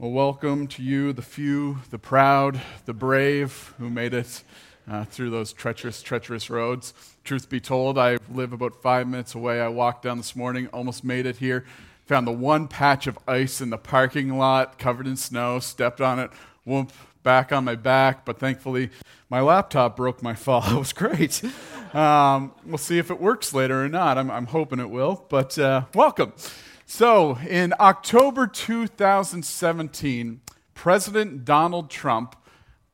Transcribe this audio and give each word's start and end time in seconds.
Well, 0.00 0.12
welcome 0.12 0.68
to 0.68 0.82
you, 0.84 1.12
the 1.12 1.22
few, 1.22 1.78
the 1.90 1.98
proud, 1.98 2.60
the 2.84 2.92
brave 2.92 3.74
who 3.78 3.90
made 3.90 4.14
it 4.14 4.44
uh, 4.88 5.04
through 5.06 5.30
those 5.30 5.52
treacherous, 5.52 6.02
treacherous 6.02 6.48
roads. 6.48 6.94
Truth 7.24 7.48
be 7.48 7.58
told, 7.58 7.98
I 7.98 8.18
live 8.32 8.52
about 8.52 8.80
five 8.80 9.08
minutes 9.08 9.34
away. 9.34 9.60
I 9.60 9.66
walked 9.66 10.04
down 10.04 10.18
this 10.18 10.36
morning, 10.36 10.68
almost 10.68 11.02
made 11.02 11.26
it 11.26 11.38
here. 11.38 11.64
Found 12.06 12.28
the 12.28 12.32
one 12.32 12.68
patch 12.68 13.08
of 13.08 13.18
ice 13.26 13.60
in 13.60 13.70
the 13.70 13.76
parking 13.76 14.38
lot, 14.38 14.78
covered 14.78 15.08
in 15.08 15.16
snow, 15.16 15.58
stepped 15.58 16.00
on 16.00 16.20
it, 16.20 16.30
whoop, 16.64 16.92
back 17.24 17.50
on 17.50 17.64
my 17.64 17.74
back, 17.74 18.24
but 18.24 18.38
thankfully 18.38 18.90
my 19.28 19.40
laptop 19.40 19.96
broke 19.96 20.22
my 20.22 20.34
fall. 20.34 20.62
It 20.76 20.78
was 20.78 20.92
great. 20.92 21.42
Um, 21.92 22.52
we'll 22.64 22.78
see 22.78 22.98
if 22.98 23.10
it 23.10 23.20
works 23.20 23.52
later 23.52 23.82
or 23.82 23.88
not. 23.88 24.16
I'm, 24.16 24.30
I'm 24.30 24.46
hoping 24.46 24.78
it 24.78 24.90
will, 24.90 25.26
but 25.28 25.58
uh, 25.58 25.86
welcome. 25.92 26.34
So, 26.90 27.36
in 27.46 27.74
October 27.78 28.46
2017, 28.46 30.40
President 30.72 31.44
Donald 31.44 31.90
Trump 31.90 32.34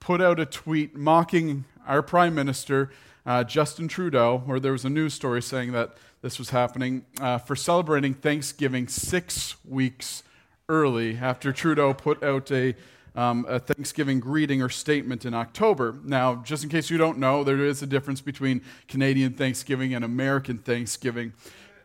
put 0.01 0.20
out 0.20 0.41
a 0.41 0.46
tweet 0.46 0.96
mocking 0.96 1.64
our 1.87 2.02
Prime 2.02 2.34
Minister, 2.34 2.91
uh, 3.24 3.45
Justin 3.45 3.87
Trudeau, 3.87 4.42
where 4.46 4.59
there 4.59 4.73
was 4.73 4.84
a 4.84 4.91
news 4.91 5.15
story 5.15 5.41
saying 5.41 5.70
that 5.73 5.96
this 6.23 6.41
was 6.41 6.51
happening, 6.51 7.06
uh, 7.20 7.38
for 7.38 7.54
celebrating 7.54 8.15
Thanksgiving 8.15 8.88
six 8.88 9.54
weeks 9.65 10.24
early 10.68 11.16
after 11.16 11.52
Trudeau 11.52 11.95
put 11.95 12.20
out 12.24 12.51
a, 12.51 12.74
um, 13.15 13.46
a 13.48 13.60
Thanksgiving 13.60 14.18
greeting 14.18 14.60
or 14.60 14.68
statement 14.68 15.24
in 15.24 15.34
October. 15.34 16.01
Now, 16.02 16.42
just 16.42 16.65
in 16.65 16.68
case 16.68 16.90
you 16.90 16.98
don't 16.98 17.18
know, 17.18 17.45
there 17.45 17.65
is 17.65 17.80
a 17.80 17.87
difference 17.87 18.20
between 18.20 18.60
Canadian 18.88 19.34
Thanksgiving 19.34 19.95
and 19.95 20.04
American 20.04 20.59
Thanksgiving. 20.59 21.32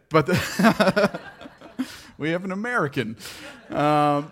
But 0.10 0.26
the 0.26 1.20
we 2.20 2.32
have 2.32 2.44
an 2.44 2.52
American. 2.52 3.18
Um, 3.70 4.32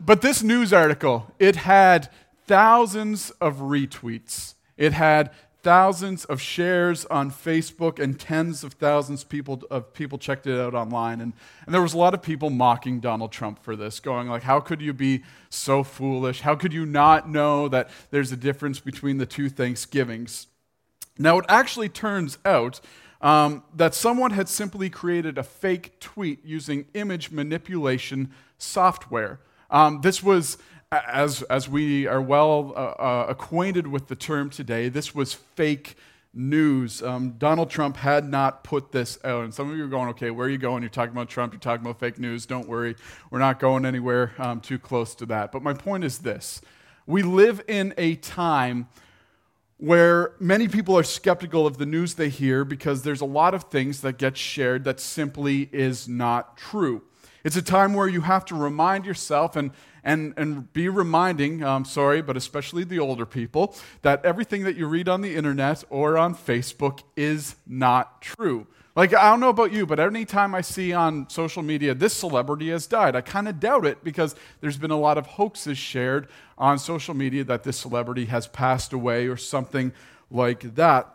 but 0.00 0.22
this 0.22 0.42
news 0.42 0.72
article, 0.72 1.34
it 1.38 1.56
had 1.56 2.08
thousands 2.46 3.30
of 3.40 3.56
retweets. 3.56 4.54
It 4.76 4.92
had 4.92 5.32
thousands 5.62 6.24
of 6.26 6.40
shares 6.40 7.04
on 7.06 7.28
Facebook 7.32 7.98
and 7.98 8.20
tens 8.20 8.62
of 8.62 8.74
thousands 8.74 9.24
of 9.24 9.28
people, 9.28 9.60
of 9.68 9.92
people 9.92 10.16
checked 10.16 10.46
it 10.46 10.56
out 10.60 10.74
online. 10.74 11.20
And, 11.20 11.32
and 11.64 11.74
there 11.74 11.82
was 11.82 11.92
a 11.92 11.98
lot 11.98 12.14
of 12.14 12.22
people 12.22 12.50
mocking 12.50 13.00
Donald 13.00 13.32
Trump 13.32 13.60
for 13.60 13.74
this, 13.74 13.98
going 13.98 14.28
like, 14.28 14.44
how 14.44 14.60
could 14.60 14.80
you 14.80 14.92
be 14.92 15.24
so 15.50 15.82
foolish? 15.82 16.42
How 16.42 16.54
could 16.54 16.72
you 16.72 16.86
not 16.86 17.28
know 17.28 17.66
that 17.68 17.90
there's 18.12 18.30
a 18.30 18.36
difference 18.36 18.78
between 18.78 19.18
the 19.18 19.26
two 19.26 19.48
Thanksgivings? 19.48 20.46
Now, 21.18 21.38
it 21.38 21.46
actually 21.48 21.88
turns 21.88 22.38
out 22.44 22.80
um, 23.20 23.62
that 23.74 23.94
someone 23.94 24.30
had 24.30 24.48
simply 24.48 24.90
created 24.90 25.38
a 25.38 25.42
fake 25.42 26.00
tweet 26.00 26.44
using 26.44 26.86
image 26.94 27.30
manipulation 27.30 28.30
software. 28.58 29.40
Um, 29.70 30.00
this 30.00 30.22
was, 30.22 30.58
as, 30.92 31.42
as 31.42 31.68
we 31.68 32.06
are 32.06 32.22
well 32.22 32.72
uh, 32.76 32.80
uh, 32.80 33.26
acquainted 33.28 33.86
with 33.86 34.08
the 34.08 34.16
term 34.16 34.50
today, 34.50 34.88
this 34.88 35.14
was 35.14 35.34
fake 35.34 35.96
news. 36.36 37.02
Um, 37.02 37.32
Donald 37.38 37.70
Trump 37.70 37.96
had 37.96 38.28
not 38.28 38.62
put 38.62 38.92
this 38.92 39.18
out. 39.24 39.44
And 39.44 39.52
some 39.52 39.70
of 39.70 39.76
you 39.76 39.84
are 39.84 39.88
going, 39.88 40.10
okay, 40.10 40.30
where 40.30 40.46
are 40.46 40.50
you 40.50 40.58
going? 40.58 40.82
You're 40.82 40.90
talking 40.90 41.12
about 41.12 41.28
Trump, 41.28 41.52
you're 41.52 41.60
talking 41.60 41.84
about 41.84 41.98
fake 41.98 42.18
news. 42.18 42.46
Don't 42.46 42.68
worry, 42.68 42.94
we're 43.30 43.38
not 43.38 43.58
going 43.58 43.86
anywhere 43.86 44.32
um, 44.38 44.60
too 44.60 44.78
close 44.78 45.14
to 45.16 45.26
that. 45.26 45.50
But 45.50 45.62
my 45.62 45.72
point 45.72 46.04
is 46.04 46.18
this 46.18 46.60
we 47.06 47.22
live 47.22 47.62
in 47.68 47.94
a 47.96 48.16
time 48.16 48.88
where 49.78 50.32
many 50.40 50.68
people 50.68 50.96
are 50.96 51.02
skeptical 51.02 51.66
of 51.66 51.76
the 51.76 51.86
news 51.86 52.14
they 52.14 52.28
hear 52.28 52.64
because 52.64 53.02
there's 53.02 53.20
a 53.20 53.26
lot 53.26 53.54
of 53.54 53.64
things 53.64 54.00
that 54.00 54.16
get 54.16 54.36
shared 54.36 54.84
that 54.84 54.98
simply 55.00 55.68
is 55.72 56.08
not 56.08 56.56
true. 56.56 57.02
It's 57.44 57.56
a 57.56 57.62
time 57.62 57.94
where 57.94 58.08
you 58.08 58.22
have 58.22 58.44
to 58.46 58.54
remind 58.54 59.04
yourself 59.04 59.54
and, 59.54 59.70
and, 60.06 60.34
and 60.36 60.72
be 60.72 60.88
reminding, 60.88 61.64
um, 61.64 61.84
sorry, 61.84 62.22
but 62.22 62.36
especially 62.36 62.84
the 62.84 63.00
older 63.00 63.26
people, 63.26 63.74
that 64.02 64.24
everything 64.24 64.62
that 64.62 64.76
you 64.76 64.86
read 64.86 65.08
on 65.08 65.20
the 65.20 65.34
internet 65.34 65.82
or 65.90 66.16
on 66.16 66.32
Facebook 66.34 67.00
is 67.16 67.56
not 67.66 68.22
true. 68.22 68.68
Like, 68.94 69.12
I 69.12 69.28
don't 69.28 69.40
know 69.40 69.48
about 69.48 69.72
you, 69.72 69.84
but 69.84 69.98
anytime 69.98 70.54
I 70.54 70.60
see 70.60 70.92
on 70.92 71.28
social 71.28 71.62
media, 71.62 71.92
this 71.92 72.14
celebrity 72.14 72.70
has 72.70 72.86
died, 72.86 73.16
I 73.16 73.20
kind 73.20 73.48
of 73.48 73.58
doubt 73.58 73.84
it 73.84 74.04
because 74.04 74.36
there's 74.60 74.78
been 74.78 74.92
a 74.92 74.98
lot 74.98 75.18
of 75.18 75.26
hoaxes 75.26 75.76
shared 75.76 76.28
on 76.56 76.78
social 76.78 77.12
media 77.12 77.42
that 77.42 77.64
this 77.64 77.76
celebrity 77.76 78.26
has 78.26 78.46
passed 78.46 78.92
away 78.92 79.26
or 79.26 79.36
something 79.36 79.92
like 80.30 80.76
that. 80.76 81.12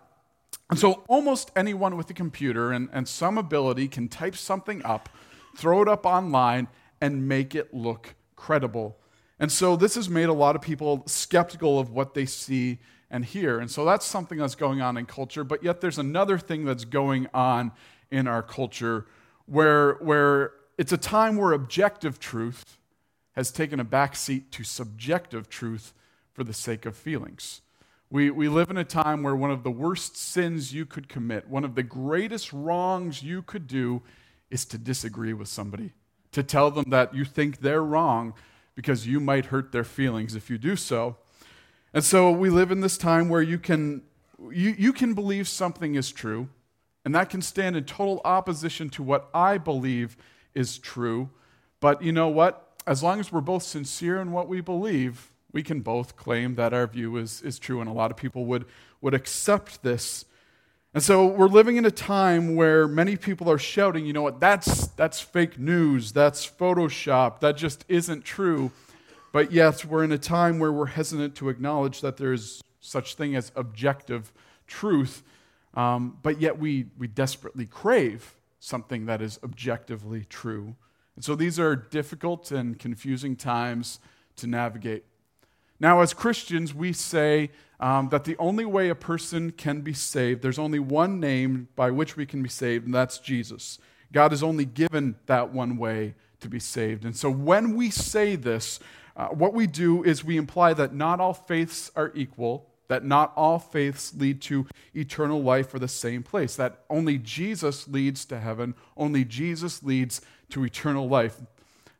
And 0.69 0.77
so, 0.77 1.03
almost 1.07 1.49
anyone 1.55 1.95
with 1.95 2.09
a 2.09 2.13
computer 2.13 2.71
and, 2.73 2.89
and 2.91 3.07
some 3.07 3.37
ability 3.37 3.87
can 3.87 4.09
type 4.09 4.35
something 4.35 4.83
up, 4.85 5.09
throw 5.55 5.81
it 5.81 5.87
up 5.87 6.05
online, 6.05 6.67
and 6.99 7.27
make 7.27 7.55
it 7.55 7.73
look 7.73 8.15
credible. 8.41 8.97
And 9.39 9.51
so, 9.51 9.75
this 9.75 9.95
has 9.95 10.09
made 10.09 10.29
a 10.29 10.33
lot 10.33 10.55
of 10.55 10.61
people 10.61 11.03
skeptical 11.05 11.79
of 11.79 11.91
what 11.91 12.13
they 12.13 12.25
see 12.25 12.79
and 13.11 13.25
hear. 13.25 13.59
And 13.59 13.69
so 13.69 13.85
that's 13.85 14.05
something 14.05 14.37
that's 14.37 14.55
going 14.55 14.81
on 14.81 14.97
in 14.97 15.05
culture, 15.05 15.43
but 15.43 15.63
yet 15.63 15.81
there's 15.81 15.99
another 15.99 16.37
thing 16.37 16.65
that's 16.65 16.85
going 16.85 17.27
on 17.33 17.71
in 18.09 18.27
our 18.27 18.41
culture 18.41 19.05
where, 19.45 19.95
where 19.95 20.53
it's 20.77 20.93
a 20.93 20.97
time 20.97 21.35
where 21.35 21.51
objective 21.51 22.19
truth 22.19 22.77
has 23.33 23.51
taken 23.51 23.79
a 23.79 23.85
backseat 23.85 24.49
to 24.51 24.63
subjective 24.63 25.49
truth 25.49 25.93
for 26.33 26.43
the 26.43 26.53
sake 26.53 26.85
of 26.85 26.95
feelings. 26.95 27.61
We, 28.09 28.29
we 28.29 28.49
live 28.49 28.69
in 28.69 28.77
a 28.77 28.83
time 28.83 29.23
where 29.23 29.35
one 29.35 29.51
of 29.51 29.63
the 29.63 29.71
worst 29.71 30.17
sins 30.17 30.73
you 30.73 30.85
could 30.85 31.07
commit, 31.07 31.47
one 31.47 31.63
of 31.63 31.75
the 31.75 31.83
greatest 31.83 32.51
wrongs 32.51 33.23
you 33.23 33.41
could 33.41 33.67
do, 33.67 34.01
is 34.49 34.65
to 34.65 34.77
disagree 34.77 35.33
with 35.33 35.47
somebody, 35.47 35.91
to 36.31 36.43
tell 36.43 36.71
them 36.71 36.89
that 36.89 37.13
you 37.13 37.25
think 37.25 37.59
they're 37.59 37.83
wrong 37.83 38.33
because 38.75 39.05
you 39.05 39.19
might 39.19 39.47
hurt 39.47 39.71
their 39.71 39.83
feelings 39.83 40.35
if 40.35 40.49
you 40.49 40.57
do 40.57 40.75
so. 40.75 41.17
And 41.93 42.03
so 42.03 42.31
we 42.31 42.49
live 42.49 42.71
in 42.71 42.81
this 42.81 42.97
time 42.97 43.27
where 43.27 43.41
you 43.41 43.57
can, 43.57 44.01
you, 44.39 44.73
you 44.77 44.93
can 44.93 45.13
believe 45.13 45.47
something 45.47 45.95
is 45.95 46.11
true, 46.11 46.47
and 47.03 47.13
that 47.13 47.29
can 47.29 47.41
stand 47.41 47.75
in 47.75 47.83
total 47.83 48.21
opposition 48.23 48.89
to 48.91 49.03
what 49.03 49.29
I 49.33 49.57
believe 49.57 50.15
is 50.53 50.77
true. 50.77 51.29
But 51.79 52.01
you 52.01 52.11
know 52.11 52.29
what? 52.29 52.69
As 52.87 53.03
long 53.03 53.19
as 53.19 53.31
we're 53.31 53.41
both 53.41 53.63
sincere 53.63 54.21
in 54.21 54.31
what 54.31 54.47
we 54.47 54.61
believe, 54.61 55.31
we 55.51 55.63
can 55.63 55.81
both 55.81 56.15
claim 56.15 56.55
that 56.55 56.73
our 56.73 56.87
view 56.87 57.17
is, 57.17 57.41
is 57.41 57.59
true, 57.59 57.81
and 57.81 57.89
a 57.89 57.93
lot 57.93 58.09
of 58.09 58.17
people 58.17 58.45
would, 58.45 58.65
would 59.01 59.13
accept 59.13 59.83
this. 59.83 60.25
And 60.93 61.01
so 61.01 61.25
we're 61.25 61.47
living 61.47 61.77
in 61.77 61.85
a 61.85 61.91
time 61.91 62.57
where 62.57 62.85
many 62.85 63.15
people 63.15 63.49
are 63.49 63.57
shouting, 63.57 64.05
you 64.05 64.11
know 64.11 64.23
what, 64.23 64.41
that's, 64.41 64.87
that's 64.87 65.21
fake 65.21 65.57
news, 65.57 66.11
that's 66.11 66.45
Photoshop, 66.45 67.39
that 67.39 67.55
just 67.55 67.85
isn't 67.87 68.25
true. 68.25 68.71
But 69.31 69.53
yet, 69.53 69.85
we're 69.85 70.03
in 70.03 70.11
a 70.11 70.17
time 70.17 70.59
where 70.59 70.73
we're 70.73 70.87
hesitant 70.87 71.35
to 71.35 71.47
acknowledge 71.47 72.01
that 72.01 72.17
there's 72.17 72.61
such 72.81 73.15
thing 73.15 73.37
as 73.37 73.53
objective 73.55 74.33
truth, 74.67 75.23
um, 75.75 76.17
but 76.23 76.41
yet 76.41 76.59
we, 76.59 76.87
we 76.97 77.07
desperately 77.07 77.65
crave 77.65 78.35
something 78.59 79.05
that 79.05 79.21
is 79.21 79.39
objectively 79.45 80.25
true. 80.25 80.75
And 81.15 81.23
so 81.23 81.35
these 81.35 81.57
are 81.57 81.77
difficult 81.77 82.51
and 82.51 82.77
confusing 82.77 83.37
times 83.37 83.99
to 84.35 84.47
navigate. 84.47 85.05
Now, 85.79 86.01
as 86.01 86.13
Christians, 86.13 86.73
we 86.73 86.91
say 86.91 87.49
um, 87.81 88.09
that 88.09 88.23
the 88.25 88.37
only 88.37 88.63
way 88.63 88.89
a 88.89 88.95
person 88.95 89.51
can 89.51 89.81
be 89.81 89.93
saved, 89.93 90.43
there's 90.43 90.59
only 90.59 90.79
one 90.79 91.19
name 91.19 91.67
by 91.75 91.89
which 91.89 92.15
we 92.15 92.25
can 92.27 92.43
be 92.43 92.49
saved, 92.49 92.85
and 92.85 92.93
that's 92.93 93.17
Jesus. 93.17 93.79
God 94.13 94.31
has 94.31 94.43
only 94.43 94.65
given 94.65 95.15
that 95.25 95.51
one 95.51 95.77
way 95.77 96.13
to 96.41 96.47
be 96.47 96.59
saved. 96.59 97.03
And 97.05 97.15
so 97.15 97.29
when 97.29 97.75
we 97.75 97.89
say 97.89 98.35
this, 98.35 98.79
uh, 99.15 99.29
what 99.29 99.53
we 99.53 99.67
do 99.67 100.03
is 100.03 100.23
we 100.23 100.37
imply 100.37 100.73
that 100.75 100.93
not 100.93 101.19
all 101.19 101.33
faiths 101.33 101.91
are 101.95 102.11
equal, 102.13 102.69
that 102.87 103.03
not 103.03 103.33
all 103.35 103.57
faiths 103.57 104.13
lead 104.15 104.41
to 104.41 104.67
eternal 104.93 105.41
life 105.41 105.73
or 105.73 105.79
the 105.79 105.87
same 105.87 106.23
place, 106.23 106.55
that 106.57 106.83
only 106.89 107.17
Jesus 107.17 107.87
leads 107.87 108.25
to 108.25 108.39
heaven, 108.39 108.75
only 108.95 109.23
Jesus 109.25 109.81
leads 109.81 110.21
to 110.49 110.63
eternal 110.63 111.07
life. 111.07 111.41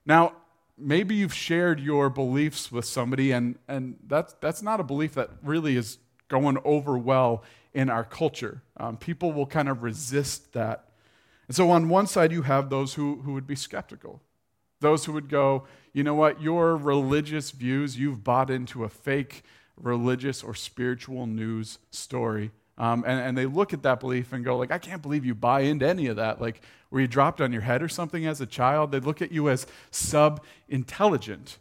Now, 0.06 0.34
maybe 0.81 1.16
you've 1.16 1.34
shared 1.34 1.80
your 1.80 2.09
beliefs 2.09 2.72
with 2.72 2.85
somebody, 2.85 3.32
and, 3.32 3.58
and 3.67 3.97
that's, 4.08 4.34
that's 4.41 4.61
not 4.61 4.79
a 4.79 4.84
belief 4.84 5.14
that 5.14 5.29
really 5.44 5.78
is 5.78 5.97
going 6.28 6.58
over 6.64 6.97
well 6.97 7.44
in 7.73 7.90
our 7.90 8.03
culture. 8.03 8.61
Um, 8.78 8.97
people 8.97 9.32
will 9.32 9.46
kind 9.46 9.70
of 9.70 9.84
resist 9.84 10.53
that. 10.53 10.85
And 11.47 11.56
so, 11.56 11.70
on 11.70 11.90
one 11.90 12.08
side, 12.08 12.32
you 12.32 12.44
have 12.44 12.70
those 12.70 12.94
who, 12.94 13.22
who 13.22 13.34
would 13.34 13.47
be 13.47 13.56
skeptical. 13.56 14.22
Those 14.79 15.06
who 15.06 15.14
would 15.14 15.29
go, 15.29 15.66
you 15.94 16.03
know 16.03 16.16
what, 16.16 16.41
your 16.41 16.76
religious 16.76 17.52
views, 17.52 17.97
you've 18.00 18.23
bought 18.23 18.50
into 18.50 18.84
a 18.84 18.90
fake 18.90 19.44
religious 19.78 20.44
or 20.44 20.56
spiritual 20.56 21.28
news 21.28 21.78
story. 21.91 22.52
Um, 22.82 23.04
and, 23.06 23.20
and 23.20 23.38
they 23.38 23.46
look 23.46 23.74
at 23.74 23.84
that 23.84 24.00
belief 24.00 24.34
and 24.34 24.44
go, 24.44 24.58
like, 24.58 24.72
I 24.72 24.80
can't 24.80 25.04
believe 25.04 25.24
you 25.24 25.36
buy 25.36 25.62
into 25.62 25.88
any 25.88 26.08
of 26.08 26.16
that. 26.16 26.42
Like, 26.42 26.62
were 26.90 27.00
you 27.00 27.08
dropped 27.08 27.40
on 27.40 27.54
your 27.54 27.62
head 27.62 27.84
or 27.84 27.88
something 27.88 28.26
as 28.26 28.42
a 28.42 28.48
child? 28.48 28.92
They 28.92 29.00
look 29.00 29.22
at 29.22 29.32
you 29.32 29.50
as 29.50 29.68
sub 29.92 30.44
intelligent. 30.68 31.60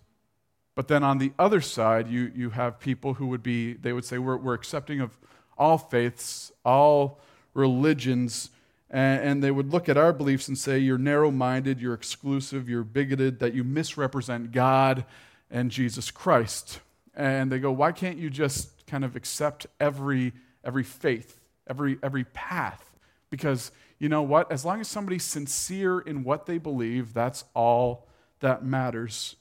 But 0.74 0.88
then 0.88 1.04
on 1.04 1.18
the 1.18 1.32
other 1.38 1.60
side, 1.60 2.08
you, 2.08 2.32
you 2.34 2.50
have 2.50 2.80
people 2.80 3.14
who 3.14 3.26
would 3.26 3.42
be, 3.42 3.74
they 3.74 3.92
would 3.92 4.06
say, 4.06 4.16
we're, 4.16 4.38
we're 4.38 4.54
accepting 4.54 5.00
of 5.00 5.18
all 5.58 5.76
faiths, 5.76 6.52
all 6.64 7.20
religions, 7.52 8.48
and, 8.88 9.22
and 9.22 9.44
they 9.44 9.50
would 9.50 9.70
look 9.70 9.90
at 9.90 9.98
our 9.98 10.14
beliefs 10.14 10.48
and 10.48 10.56
say, 10.56 10.78
You're 10.78 10.96
narrow 10.96 11.30
minded, 11.30 11.80
you're 11.80 11.94
exclusive, 11.94 12.66
you're 12.66 12.82
bigoted, 12.82 13.40
that 13.40 13.52
you 13.52 13.62
misrepresent 13.62 14.52
God, 14.52 15.04
and 15.50 15.70
Jesus 15.70 16.10
Christ. 16.10 16.80
And 17.14 17.50
they 17.50 17.58
go, 17.58 17.72
why 17.72 17.92
can't 17.92 18.16
you 18.18 18.30
just 18.30 18.86
kind 18.86 19.04
of 19.04 19.16
accept 19.16 19.66
every, 19.78 20.32
every 20.64 20.84
faith, 20.84 21.40
every, 21.68 21.98
every 22.02 22.24
path? 22.24 22.90
Because 23.30 23.70
you 23.98 24.08
know 24.08 24.22
what? 24.22 24.50
As 24.50 24.64
long 24.64 24.80
as 24.80 24.88
somebody's 24.88 25.24
sincere 25.24 26.00
in 26.00 26.24
what 26.24 26.46
they 26.46 26.58
believe, 26.58 27.12
that's 27.14 27.44
all 27.54 28.06
that 28.40 28.64
matters. 28.64 29.36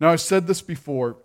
Now, 0.00 0.10
I've 0.10 0.20
said 0.20 0.46
this 0.46 0.62
before 0.62 1.16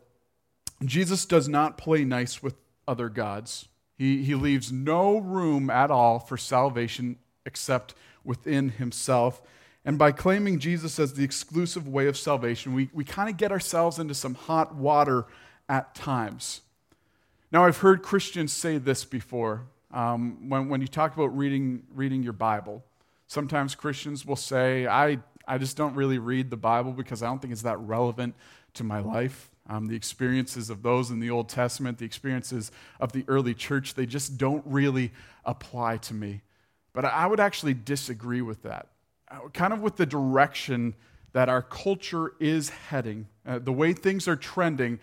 Jesus 0.84 1.26
does 1.26 1.48
not 1.48 1.78
play 1.78 2.04
nice 2.04 2.44
with 2.44 2.56
other 2.88 3.10
gods. 3.10 3.68
He, 3.98 4.24
he 4.24 4.36
leaves 4.36 4.72
no 4.72 5.18
room 5.18 5.70
at 5.70 5.90
all 5.90 6.20
for 6.20 6.38
salvation 6.38 7.18
except 7.46 7.96
within 8.24 8.70
himself. 8.70 9.42
And 9.86 9.98
by 9.98 10.12
claiming 10.12 10.60
Jesus 10.60 11.00
as 11.00 11.14
the 11.14 11.24
exclusive 11.24 11.88
way 11.88 12.08
of 12.08 12.18
salvation, 12.18 12.74
we, 12.74 12.90
we 12.94 13.04
kind 13.04 13.30
of 13.30 13.38
get 13.38 13.52
ourselves 13.52 14.00
into 14.00 14.14
some 14.14 14.34
hot 14.34 14.76
water 14.76 15.26
at 15.70 15.96
times. 15.96 16.62
Now, 17.56 17.64
I've 17.64 17.78
heard 17.78 18.04
Christians 18.04 18.52
say 18.52 18.80
this 18.80 19.06
before 19.06 19.62
um, 19.94 20.50
when, 20.50 20.68
when 20.68 20.82
you 20.82 20.90
talk 20.90 21.14
about 21.14 21.28
reading, 21.38 21.84
reading 21.94 22.22
your 22.22 22.34
Bible. 22.34 22.84
Sometimes 23.28 23.76
Christians 23.76 24.26
will 24.26 24.36
say, 24.36 24.88
I, 24.88 25.20
I 25.48 25.58
just 25.58 25.78
don't 25.78 25.96
really 25.96 26.18
read 26.18 26.50
the 26.50 26.58
Bible 26.58 26.92
because 26.92 27.24
I 27.24 27.28
don't 27.28 27.42
think 27.42 27.54
it's 27.54 27.62
that 27.62 27.80
relevant 27.80 28.36
to 28.74 28.84
my 28.84 29.00
life. 29.00 29.52
Um, 29.70 29.86
the 29.86 29.96
experiences 29.96 30.70
of 30.70 30.84
those 30.84 31.12
in 31.12 31.22
the 31.22 31.30
Old 31.30 31.48
Testament, 31.48 31.98
the 31.98 32.04
experiences 32.04 32.74
of 33.00 33.14
the 33.14 33.24
early 33.30 33.54
church, 33.54 33.94
they 33.94 34.06
just 34.06 34.38
don't 34.38 34.64
really 34.66 35.14
apply 35.46 35.96
to 36.00 36.14
me. 36.14 36.42
But 36.92 37.06
I 37.06 37.26
would 37.26 37.40
actually 37.40 37.74
disagree 37.74 38.42
with 38.42 38.64
that. 38.64 38.90
Uh, 39.32 39.48
kind 39.54 39.72
of 39.72 39.80
with 39.80 39.96
the 39.96 40.06
direction 40.06 40.94
that 41.32 41.48
our 41.48 41.62
culture 41.62 42.34
is 42.38 42.68
heading, 42.68 43.30
uh, 43.48 43.60
the 43.60 43.72
way 43.72 43.94
things 43.94 44.28
are 44.28 44.36
trending. 44.36 45.00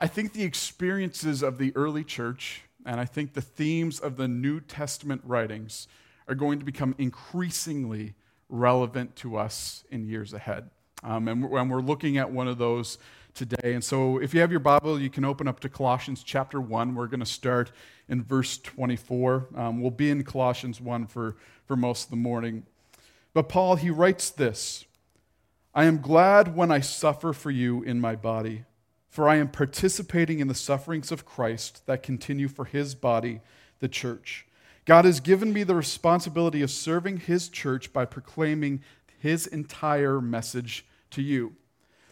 I 0.00 0.06
think 0.06 0.32
the 0.32 0.44
experiences 0.44 1.42
of 1.42 1.58
the 1.58 1.72
early 1.76 2.04
church 2.04 2.62
and 2.86 3.00
I 3.00 3.04
think 3.04 3.32
the 3.32 3.40
themes 3.40 3.98
of 3.98 4.16
the 4.16 4.28
New 4.28 4.60
Testament 4.60 5.22
writings 5.24 5.88
are 6.28 6.34
going 6.34 6.58
to 6.58 6.64
become 6.64 6.94
increasingly 6.98 8.14
relevant 8.48 9.16
to 9.16 9.36
us 9.36 9.84
in 9.90 10.06
years 10.06 10.32
ahead. 10.32 10.70
Um, 11.02 11.28
and, 11.28 11.48
we're, 11.48 11.64
we're 11.64 11.80
looking 11.80 12.18
at 12.18 12.30
one 12.30 12.48
of 12.48 12.58
those 12.58 12.98
today. 13.34 13.74
And 13.74 13.82
so 13.82 14.18
if 14.18 14.32
you 14.32 14.40
have 14.40 14.50
your 14.50 14.60
Bible, 14.60 15.00
you 15.00 15.10
can 15.10 15.24
open 15.24 15.48
up 15.48 15.60
to 15.60 15.68
Colossians 15.68 16.22
chapter 16.22 16.60
1. 16.60 16.94
We're 16.94 17.06
going 17.06 17.20
to 17.20 17.26
start 17.26 17.72
in 18.08 18.22
verse 18.22 18.58
24. 18.58 19.48
Um, 19.56 19.80
we'll 19.80 19.90
be 19.90 20.10
in 20.10 20.22
Colossians 20.24 20.80
1 20.80 21.06
for, 21.06 21.36
for 21.66 21.76
most 21.76 22.04
of 22.04 22.10
the 22.10 22.16
morning. 22.16 22.64
But 23.32 23.48
Paul, 23.48 23.76
he 23.76 23.90
writes 23.90 24.30
this 24.30 24.86
I 25.74 25.84
am 25.84 26.00
glad 26.00 26.54
when 26.54 26.70
I 26.70 26.80
suffer 26.80 27.32
for 27.32 27.50
you 27.50 27.82
in 27.82 28.00
my 28.00 28.14
body, 28.14 28.64
for 29.14 29.28
I 29.28 29.36
am 29.36 29.46
participating 29.46 30.40
in 30.40 30.48
the 30.48 30.56
sufferings 30.56 31.12
of 31.12 31.24
Christ 31.24 31.86
that 31.86 32.02
continue 32.02 32.48
for 32.48 32.64
his 32.64 32.96
body, 32.96 33.42
the 33.78 33.86
church. 33.86 34.44
God 34.86 35.04
has 35.04 35.20
given 35.20 35.52
me 35.52 35.62
the 35.62 35.76
responsibility 35.76 36.62
of 36.62 36.70
serving 36.72 37.18
his 37.18 37.48
church 37.48 37.92
by 37.92 38.06
proclaiming 38.06 38.82
his 39.20 39.46
entire 39.46 40.20
message 40.20 40.84
to 41.12 41.22
you. 41.22 41.54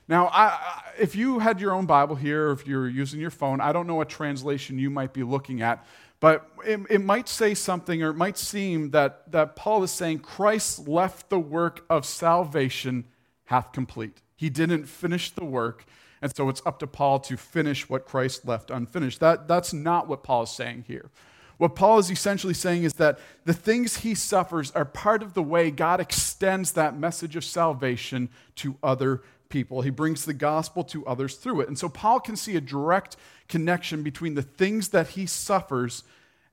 Now, 0.06 0.28
I, 0.28 0.56
if 0.96 1.16
you 1.16 1.40
had 1.40 1.60
your 1.60 1.72
own 1.72 1.86
Bible 1.86 2.14
here, 2.14 2.52
if 2.52 2.68
you're 2.68 2.88
using 2.88 3.20
your 3.20 3.32
phone, 3.32 3.60
I 3.60 3.72
don't 3.72 3.88
know 3.88 3.96
what 3.96 4.08
translation 4.08 4.78
you 4.78 4.88
might 4.88 5.12
be 5.12 5.24
looking 5.24 5.60
at, 5.60 5.84
but 6.20 6.48
it, 6.64 6.82
it 6.88 7.00
might 7.00 7.28
say 7.28 7.54
something, 7.54 8.00
or 8.00 8.10
it 8.10 8.16
might 8.16 8.38
seem 8.38 8.92
that, 8.92 9.32
that 9.32 9.56
Paul 9.56 9.82
is 9.82 9.90
saying 9.90 10.20
Christ 10.20 10.86
left 10.86 11.30
the 11.30 11.40
work 11.40 11.84
of 11.90 12.06
salvation 12.06 13.06
half 13.46 13.72
complete. 13.72 14.18
He 14.36 14.50
didn't 14.50 14.84
finish 14.84 15.32
the 15.32 15.44
work, 15.44 15.84
and 16.22 16.34
so 16.34 16.48
it's 16.48 16.62
up 16.64 16.78
to 16.78 16.86
Paul 16.86 17.18
to 17.20 17.36
finish 17.36 17.88
what 17.88 18.06
Christ 18.06 18.46
left 18.46 18.70
unfinished. 18.70 19.18
That, 19.20 19.48
that's 19.48 19.72
not 19.72 20.08
what 20.08 20.22
Paul 20.22 20.44
is 20.44 20.50
saying 20.50 20.84
here. 20.86 21.10
What 21.58 21.74
Paul 21.74 21.98
is 21.98 22.10
essentially 22.10 22.54
saying 22.54 22.84
is 22.84 22.94
that 22.94 23.18
the 23.44 23.52
things 23.52 23.98
he 23.98 24.14
suffers 24.14 24.70
are 24.70 24.84
part 24.84 25.22
of 25.22 25.34
the 25.34 25.42
way 25.42 25.70
God 25.70 26.00
extends 26.00 26.72
that 26.72 26.96
message 26.96 27.36
of 27.36 27.44
salvation 27.44 28.30
to 28.56 28.76
other 28.82 29.22
people. 29.48 29.82
He 29.82 29.90
brings 29.90 30.24
the 30.24 30.32
gospel 30.32 30.84
to 30.84 31.06
others 31.06 31.34
through 31.34 31.60
it. 31.60 31.68
And 31.68 31.78
so 31.78 31.88
Paul 31.88 32.20
can 32.20 32.36
see 32.36 32.56
a 32.56 32.60
direct 32.60 33.16
connection 33.48 34.02
between 34.02 34.34
the 34.34 34.42
things 34.42 34.88
that 34.88 35.08
he 35.08 35.26
suffers 35.26 36.04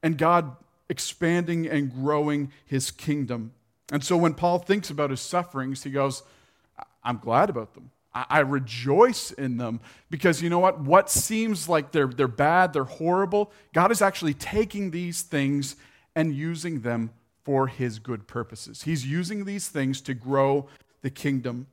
and 0.04 0.18
God 0.18 0.58
expanding 0.90 1.68
and 1.68 1.94
growing 1.94 2.52
his 2.66 2.92
kingdom. 2.92 3.54
And 3.92 4.04
so 4.04 4.18
when 4.18 4.34
Paul 4.34 4.60
thinks 4.60 4.90
about 4.90 5.12
his 5.12 5.22
sufferings, 5.22 5.84
he 5.84 5.92
goes, 5.92 6.24
I'm 7.04 7.18
glad 7.18 7.50
about 7.50 7.74
them. 7.74 7.92
I 8.14 8.40
rejoice 8.40 9.32
in 9.32 9.58
them 9.58 9.82
because 10.10 10.42
you 10.42 10.50
know 10.50 10.60
what? 10.60 10.80
What 10.80 11.10
seems 11.10 11.70
like 11.70 11.92
they're, 11.92 12.08
they're 12.08 12.28
bad, 12.28 12.74
they're 12.74 12.84
horrible, 12.84 13.52
God 13.74 13.92
is 13.92 14.02
actually 14.02 14.34
taking 14.34 14.92
these 14.92 15.22
things 15.22 15.76
and 16.16 16.34
using 16.34 16.82
them 16.82 17.12
for 17.44 17.68
his 17.68 18.00
good 18.00 18.28
purposes. 18.28 18.84
He's 18.84 19.06
using 19.06 19.46
these 19.46 19.70
things 19.70 20.02
to 20.02 20.14
grow 20.14 20.68
the 21.02 21.10
kingdom. 21.10 21.68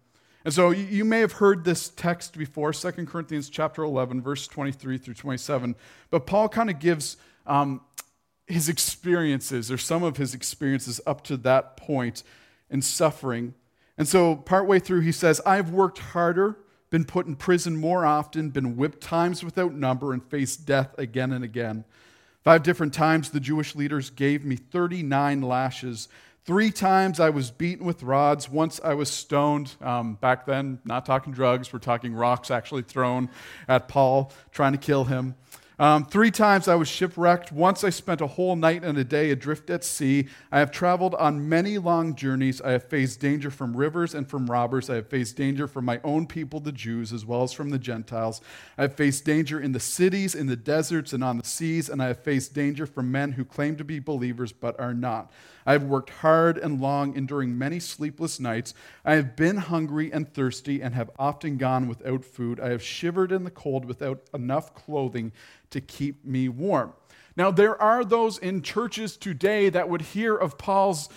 And 0.44 0.55
so 0.55 0.71
you 0.71 1.05
may 1.05 1.21
have 1.21 1.33
heard 1.33 1.65
this 1.65 1.88
text 1.88 2.39
before, 2.39 2.73
2 2.73 2.93
Corinthians 3.06 3.50
chapter 3.50 3.82
11, 3.82 4.23
verse 4.23 4.47
23 4.47 4.97
through 4.97 5.15
27. 5.15 5.75
But 6.09 6.27
Paul 6.27 6.49
kind 6.49 6.71
of 6.71 6.79
gives 6.79 7.17
um, 7.47 7.81
his 8.47 8.69
experiences, 8.69 9.73
or 9.73 9.79
some 9.79 10.05
of 10.05 10.19
his 10.19 10.35
experiences 10.35 11.00
up 11.05 11.25
to 11.25 11.37
that 11.39 11.77
point 11.77 12.23
in 12.71 12.81
suffering. 12.81 13.55
And 13.98 14.06
so 14.06 14.37
partway 14.37 14.78
through, 14.78 15.00
he 15.00 15.12
says, 15.12 15.40
I've 15.46 15.70
worked 15.70 15.98
harder, 15.98 16.58
been 16.90 17.04
put 17.04 17.26
in 17.26 17.37
prison 17.37 17.76
more 17.76 18.04
often, 18.04 18.50
been 18.50 18.76
whipped 18.76 19.00
times 19.00 19.43
without 19.43 19.75
number, 19.75 20.12
and 20.12 20.25
faced 20.25 20.66
death 20.66 20.94
again 20.98 21.32
and 21.32 21.44
again. 21.44 21.84
Five 22.44 22.62
different 22.62 22.94
times, 22.94 23.31
the 23.31 23.40
Jewish 23.40 23.75
leaders 23.75 24.10
gave 24.10 24.44
me 24.44 24.56
39 24.56 25.40
lashes. 25.43 26.08
Three 26.44 26.70
times 26.70 27.19
I 27.19 27.31
was 27.31 27.50
beaten 27.50 27.84
with 27.84 28.04
rods. 28.04 28.48
Once 28.48 28.81
I 28.84 28.94
was 28.94 29.10
stoned. 29.10 29.75
Um, 29.81 30.14
back 30.14 30.46
then, 30.46 30.78
not 30.84 31.04
talking 31.04 31.32
drugs, 31.32 31.72
we're 31.72 31.81
talking 31.81 32.14
rocks 32.14 32.52
actually 32.52 32.82
thrown 32.82 33.31
at 33.66 33.88
Paul, 33.88 34.32
trying 34.52 34.70
to 34.70 34.78
kill 34.78 35.04
him. 35.04 35.34
Um, 35.78 36.06
three 36.06 36.31
times 36.31 36.69
I 36.69 36.75
was 36.75 36.88
shipwrecked. 36.88 37.52
Once 37.52 37.84
I 37.84 37.90
spent 37.90 38.23
a 38.23 38.26
whole 38.26 38.56
night 38.56 38.82
and 38.82 38.96
a 38.96 39.05
day 39.05 39.31
adrift 39.31 39.69
at 39.69 39.84
sea. 39.84 40.28
I 40.50 40.58
have 40.58 40.70
traveled 40.70 41.14
on 41.17 41.50
many 41.50 41.76
long 41.76 42.14
journeys. 42.14 42.62
I 42.62 42.70
have 42.70 42.84
faced 42.84 43.20
danger 43.20 43.50
from 43.50 43.76
rivers 43.76 44.14
and 44.14 44.26
from 44.26 44.50
robbers. 44.50 44.88
I 44.88 44.94
have 44.94 45.11
faced 45.11 45.37
danger 45.37 45.69
from 45.69 45.84
my 45.84 46.00
own 46.02 46.26
people, 46.26 46.61
the 46.61 46.73
Jews, 46.73 47.12
as 47.12 47.26
well 47.26 47.43
as 47.43 47.52
from 47.52 47.69
the 47.69 47.78
Gentiles. 47.78 48.40
I 48.78 48.82
have 48.82 48.94
faced 48.94 49.27
danger 49.27 49.60
in 49.60 49.72
the 49.72 49.81
cities, 49.81 50.34
in 50.34 50.46
the 50.46 50.56
deserts, 50.56 51.12
and 51.12 51.22
on 51.22 51.36
the 51.36 51.44
seas. 51.44 51.91
And 51.91 52.03
I 52.03 52.06
have 52.06 52.22
faced 52.22 52.55
danger 52.55 52.86
from 52.86 53.12
men 53.12 53.32
who 53.32 53.44
claim 53.44 53.77
to 53.77 53.84
be 53.84 53.98
believers 53.98 54.53
but 54.53 54.81
are 54.81 54.94
not. 54.94 55.31
I 55.67 55.73
have 55.73 55.82
worked 55.82 56.11
hard 56.11 56.56
and 56.56 56.81
long, 56.81 57.17
enduring 57.17 57.58
many 57.58 57.81
sleepless 57.81 58.39
nights. 58.39 58.73
I 59.05 59.17
have 59.17 59.35
been 59.35 59.56
hungry 59.56 60.13
and 60.13 60.32
thirsty 60.32 60.81
and 60.81 60.94
have 60.94 61.11
often 61.19 61.58
gone 61.58 61.89
without 61.89 62.25
food. 62.25 62.61
I 62.61 62.70
have 62.70 62.82
shivered 62.82 63.32
in 63.32 63.44
the 63.44 63.51
cold 63.51 63.85
without 63.85 64.23
enough 64.32 64.75
clothing 64.75 65.32
to 65.70 65.81
keep 65.81 66.25
me 66.25 66.49
warm. 66.49 66.93
Now, 67.37 67.51
there 67.51 67.81
are 67.82 68.05
those 68.05 68.39
in 68.39 68.63
churches 68.63 69.17
today 69.17 69.69
that 69.69 69.89
would 69.89 70.01
hear 70.01 70.37
of 70.37 70.56
Paul's 70.56 71.08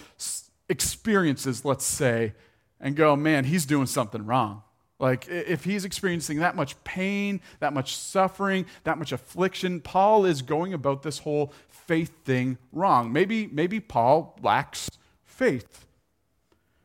experiences, 0.68 1.64
let's 1.64 1.86
say, 1.86 2.34
and 2.82 2.96
go, 2.96 3.16
man, 3.16 3.46
he's 3.46 3.66
doing 3.66 3.86
something 3.86 4.26
wrong. 4.26 4.64
Like, 5.00 5.30
if 5.30 5.64
he's 5.64 5.86
experiencing 5.86 6.40
that 6.40 6.58
much 6.58 6.82
pain, 6.84 7.40
that 7.62 7.72
much 7.72 7.96
suffering, 7.96 8.66
that 8.84 8.98
much 8.98 9.14
affliction, 9.14 9.80
Paul 9.80 10.26
is 10.26 10.42
going 10.42 10.74
about 10.74 11.04
this 11.04 11.20
whole 11.20 11.54
faith 11.90 12.24
thing 12.24 12.60
wrong. 12.72 13.12
Maybe, 13.12 13.48
maybe 13.48 13.80
Paul 13.80 14.38
lacks 14.44 14.92
faith. 15.26 15.88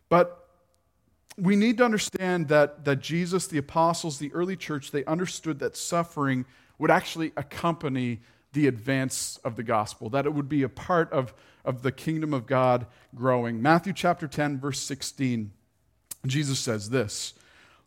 But 0.08 0.48
we 1.36 1.56
need 1.56 1.76
to 1.76 1.84
understand 1.84 2.48
that, 2.48 2.86
that 2.86 3.00
Jesus, 3.00 3.46
the 3.46 3.58
apostles, 3.58 4.18
the 4.18 4.32
early 4.32 4.56
church, 4.56 4.92
they 4.92 5.04
understood 5.04 5.58
that 5.58 5.76
suffering 5.76 6.46
would 6.78 6.90
actually 6.90 7.32
accompany 7.36 8.22
the 8.54 8.66
advance 8.66 9.38
of 9.44 9.56
the 9.56 9.62
gospel, 9.62 10.08
that 10.08 10.24
it 10.24 10.32
would 10.32 10.48
be 10.48 10.62
a 10.62 10.70
part 10.70 11.12
of, 11.12 11.34
of 11.66 11.82
the 11.82 11.92
kingdom 11.92 12.32
of 12.32 12.46
God 12.46 12.86
growing. 13.14 13.60
Matthew 13.60 13.92
chapter 13.92 14.26
10, 14.26 14.58
verse 14.58 14.80
16, 14.80 15.50
Jesus 16.24 16.58
says 16.58 16.88
this 16.88 17.34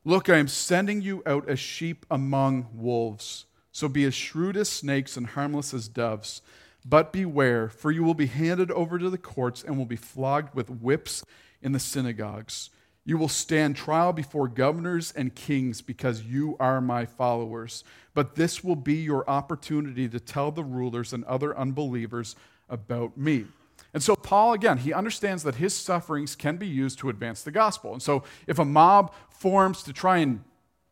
Look, 0.05 0.29
I 0.29 0.37
am 0.37 0.47
sending 0.47 1.01
you 1.01 1.23
out 1.25 1.49
as 1.49 1.59
sheep 1.59 2.05
among 2.11 2.67
wolves. 2.75 3.47
So 3.71 3.87
be 3.87 4.05
as 4.05 4.13
shrewd 4.13 4.55
as 4.55 4.69
snakes 4.69 5.17
and 5.17 5.25
harmless 5.25 5.73
as 5.73 5.87
doves. 5.87 6.43
But 6.85 7.11
beware, 7.11 7.69
for 7.69 7.91
you 7.91 8.03
will 8.03 8.13
be 8.13 8.27
handed 8.27 8.71
over 8.71 8.97
to 8.97 9.09
the 9.09 9.17
courts 9.17 9.63
and 9.63 9.77
will 9.77 9.85
be 9.85 9.95
flogged 9.95 10.55
with 10.55 10.69
whips 10.69 11.23
in 11.61 11.71
the 11.71 11.79
synagogues. 11.79 12.69
You 13.03 13.17
will 13.17 13.29
stand 13.29 13.75
trial 13.75 14.13
before 14.13 14.47
governors 14.47 15.13
and 15.15 15.33
kings 15.33 15.81
because 15.81 16.23
you 16.23 16.57
are 16.59 16.81
my 16.81 17.05
followers. 17.05 17.83
But 18.13 18.35
this 18.35 18.63
will 18.63 18.75
be 18.75 18.95
your 18.95 19.29
opportunity 19.29 20.09
to 20.09 20.19
tell 20.19 20.51
the 20.51 20.63
rulers 20.63 21.13
and 21.13 21.23
other 21.25 21.57
unbelievers 21.57 22.35
about 22.69 23.17
me. 23.17 23.45
And 23.93 24.03
so, 24.03 24.15
Paul, 24.15 24.53
again, 24.53 24.77
he 24.77 24.93
understands 24.93 25.43
that 25.43 25.55
his 25.55 25.73
sufferings 25.73 26.35
can 26.35 26.57
be 26.57 26.67
used 26.67 26.99
to 26.99 27.09
advance 27.09 27.43
the 27.43 27.51
gospel. 27.51 27.93
And 27.93 28.01
so, 28.01 28.23
if 28.45 28.59
a 28.59 28.65
mob 28.65 29.13
forms 29.29 29.83
to 29.83 29.93
try 29.93 30.17
and 30.17 30.43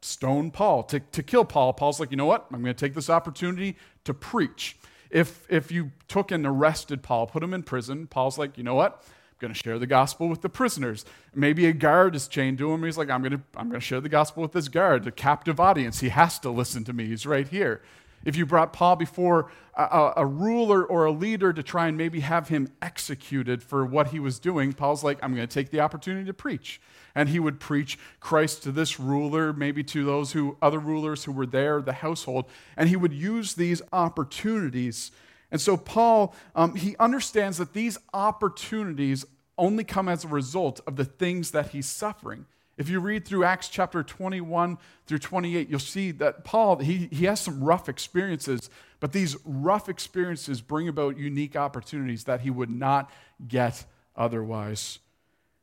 stone 0.06 0.52
Paul, 0.52 0.84
to, 0.84 1.00
to 1.00 1.24
kill 1.24 1.46
Paul. 1.46 1.74
Paul's 1.74 2.00
like, 2.00 2.12
you 2.12 2.18
know 2.18 2.26
what? 2.26 2.46
I'm 2.52 2.62
going 2.62 2.74
to 2.74 2.80
take 2.80 2.94
this 2.94 3.10
opportunity 3.10 3.76
to 4.04 4.14
preach. 4.14 4.78
If, 5.16 5.50
if 5.50 5.72
you 5.72 5.92
took 6.10 6.30
and 6.30 6.46
arrested 6.46 7.02
Paul, 7.02 7.26
put 7.28 7.42
him 7.42 7.54
in 7.54 7.64
prison, 7.64 8.06
Paul's 8.06 8.38
like, 8.38 8.58
you 8.58 8.66
know 8.66 8.76
what? 8.76 9.02
I'm 9.02 9.38
going 9.40 9.54
to 9.54 9.58
share 9.58 9.80
the 9.80 9.88
gospel 9.88 10.28
with 10.28 10.42
the 10.42 10.50
prisoners. 10.50 11.06
Maybe 11.34 11.68
a 11.68 11.72
guard 11.72 12.18
is 12.18 12.28
chained 12.28 12.58
to 12.58 12.74
him. 12.74 12.84
He's 12.84 12.98
like, 12.98 13.10
I'm 13.10 13.22
going 13.22 13.32
to, 13.32 13.42
I'm 13.56 13.70
going 13.70 13.80
to 13.80 13.86
share 13.86 14.02
the 14.02 14.10
gospel 14.10 14.44
with 14.44 14.52
this 14.52 14.68
guard, 14.68 15.08
a 15.08 15.12
captive 15.12 15.58
audience. 15.58 16.02
He 16.02 16.10
has 16.10 16.38
to 16.40 16.50
listen 16.50 16.84
to 16.84 16.92
me. 16.92 17.06
He's 17.06 17.26
right 17.26 17.48
here. 17.48 17.82
If 18.26 18.36
you 18.36 18.46
brought 18.46 18.74
Paul 18.74 18.96
before 18.96 19.52
a, 19.76 20.14
a, 20.18 20.26
ruler 20.26 20.84
or 20.84 21.06
a 21.06 21.12
leader 21.12 21.54
to 21.54 21.62
try 21.62 21.88
and 21.88 21.96
maybe 21.96 22.22
have 22.22 22.50
him 22.50 22.70
executed 22.82 23.62
for 23.62 23.86
what 23.86 24.08
he 24.08 24.20
was 24.20 24.40
doing, 24.40 24.74
Paul's 24.74 25.04
like, 25.04 25.20
I'm 25.22 25.36
going 25.36 25.48
to 25.48 25.54
take 25.54 25.70
the 25.70 25.80
opportunity 25.80 26.26
to 26.26 26.34
preach. 26.34 26.82
And 27.14 27.30
he 27.30 27.40
would 27.40 27.60
preach 27.60 28.00
Christ 28.20 28.64
to 28.64 28.72
this 28.72 29.00
ruler, 29.00 29.54
maybe 29.54 29.84
to 29.86 30.04
those 30.04 30.32
who, 30.32 30.58
other 30.62 30.80
rulers 30.80 31.26
who 31.26 31.32
were 31.32 31.46
there, 31.46 31.82
the 31.82 31.94
household. 31.94 32.46
And 32.76 32.90
he 32.90 32.96
would 32.96 33.14
use 33.14 33.54
these 33.54 33.82
opportunities. 33.94 35.12
And 35.52 35.62
so 35.62 35.78
Paul, 35.78 36.36
um, 36.56 36.76
he 36.76 36.96
understands 36.98 37.60
that 37.60 37.74
these 37.74 37.98
opportunities 38.14 39.24
only 39.58 39.84
come 39.84 40.10
as 40.10 40.26
a 40.26 40.28
result 40.28 40.82
of 40.88 40.96
the 40.96 41.06
things 41.06 41.52
that 41.52 41.70
he's 41.70 41.88
suffering. 41.88 42.46
If 42.78 42.90
you 42.90 43.00
read 43.00 43.26
through 43.26 43.46
Acts 43.46 43.70
chapter 43.70 44.04
21 44.04 44.78
through 45.06 45.20
28, 45.20 45.70
you'll 45.70 45.80
see 45.80 46.12
that 46.12 46.44
Paul, 46.44 46.78
he, 46.78 47.08
he 47.12 47.26
has 47.26 47.40
some 47.40 47.64
rough 47.64 47.88
experiences, 47.88 48.70
but 49.00 49.14
these 49.14 49.38
rough 49.46 49.88
experiences 49.88 50.62
bring 50.62 50.88
about 50.88 51.18
unique 51.18 51.56
opportunities 51.56 52.26
that 52.26 52.42
he 52.42 52.50
would 52.50 52.70
not 52.70 53.10
get 53.48 53.86
otherwise. 54.16 55.00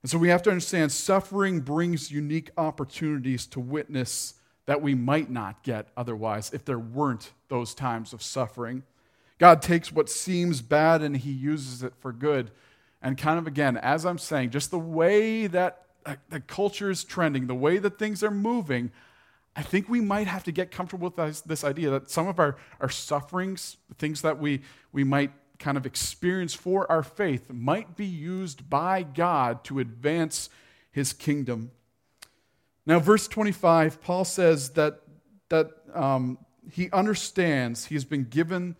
And 0.02 0.10
so 0.10 0.18
we 0.18 0.28
have 0.28 0.42
to 0.44 0.50
understand 0.50 0.90
suffering 0.90 1.60
brings 1.60 2.10
unique 2.10 2.50
opportunities 2.56 3.46
to 3.48 3.60
witness 3.60 4.34
that 4.66 4.80
we 4.80 4.94
might 4.94 5.30
not 5.30 5.62
get 5.62 5.88
otherwise 5.96 6.50
if 6.52 6.64
there 6.64 6.78
weren't 6.78 7.32
those 7.48 7.74
times 7.74 8.12
of 8.12 8.22
suffering. 8.22 8.84
God 9.38 9.60
takes 9.60 9.92
what 9.92 10.08
seems 10.08 10.62
bad 10.62 11.02
and 11.02 11.16
he 11.16 11.32
uses 11.32 11.82
it 11.82 11.94
for 11.98 12.12
good. 12.12 12.50
And 13.02 13.18
kind 13.18 13.38
of 13.38 13.46
again, 13.46 13.76
as 13.76 14.06
I'm 14.06 14.18
saying, 14.18 14.50
just 14.50 14.70
the 14.70 14.78
way 14.78 15.46
that 15.48 15.86
the 16.30 16.40
culture 16.40 16.90
is 16.90 17.04
trending, 17.04 17.46
the 17.46 17.54
way 17.54 17.78
that 17.78 17.98
things 17.98 18.22
are 18.22 18.30
moving, 18.30 18.90
I 19.54 19.62
think 19.62 19.88
we 19.88 20.00
might 20.00 20.26
have 20.26 20.44
to 20.44 20.52
get 20.52 20.70
comfortable 20.70 21.06
with 21.06 21.16
this, 21.16 21.40
this 21.42 21.64
idea 21.64 21.90
that 21.90 22.10
some 22.10 22.26
of 22.26 22.38
our, 22.38 22.56
our 22.80 22.88
sufferings, 22.88 23.76
things 23.98 24.22
that 24.22 24.38
we, 24.38 24.62
we 24.92 25.04
might 25.04 25.32
kind 25.58 25.76
of 25.76 25.86
experience 25.86 26.54
for 26.54 26.90
our 26.90 27.02
faith, 27.02 27.50
might 27.50 27.96
be 27.96 28.06
used 28.06 28.68
by 28.68 29.02
God 29.02 29.62
to 29.64 29.78
advance 29.78 30.48
his 30.90 31.12
kingdom. 31.12 31.70
Now, 32.86 32.98
verse 32.98 33.28
25, 33.28 34.00
Paul 34.00 34.24
says 34.24 34.70
that, 34.70 35.02
that 35.50 35.70
um, 35.94 36.38
he 36.70 36.90
understands 36.90 37.86
he's 37.86 38.04
been 38.04 38.24
given 38.24 38.76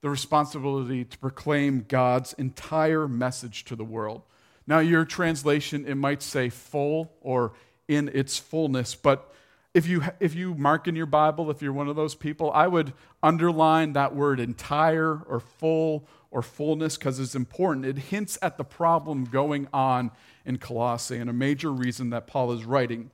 the 0.00 0.10
responsibility 0.10 1.04
to 1.04 1.18
proclaim 1.18 1.84
God's 1.88 2.32
entire 2.34 3.08
message 3.08 3.64
to 3.64 3.76
the 3.76 3.84
world. 3.84 4.22
Now, 4.66 4.80
your 4.80 5.04
translation, 5.04 5.86
it 5.86 5.94
might 5.94 6.22
say 6.22 6.48
full 6.48 7.12
or 7.20 7.52
in 7.88 8.10
its 8.12 8.38
fullness, 8.38 8.94
but 8.94 9.32
if 9.74 9.86
you, 9.86 10.02
if 10.20 10.34
you 10.34 10.54
mark 10.54 10.88
in 10.88 10.96
your 10.96 11.06
Bible, 11.06 11.50
if 11.50 11.60
you're 11.60 11.72
one 11.72 11.88
of 11.88 11.96
those 11.96 12.14
people, 12.14 12.50
I 12.52 12.66
would 12.66 12.94
underline 13.22 13.92
that 13.92 14.14
word 14.14 14.40
entire 14.40 15.20
or 15.28 15.38
full 15.38 16.08
or 16.30 16.40
fullness 16.40 16.96
because 16.96 17.20
it's 17.20 17.34
important. 17.34 17.84
It 17.84 17.98
hints 17.98 18.38
at 18.40 18.56
the 18.56 18.64
problem 18.64 19.26
going 19.26 19.68
on 19.74 20.12
in 20.46 20.56
Colossae 20.56 21.18
and 21.18 21.28
a 21.28 21.34
major 21.34 21.70
reason 21.70 22.08
that 22.10 22.26
Paul 22.26 22.52
is 22.52 22.64
writing. 22.64 23.10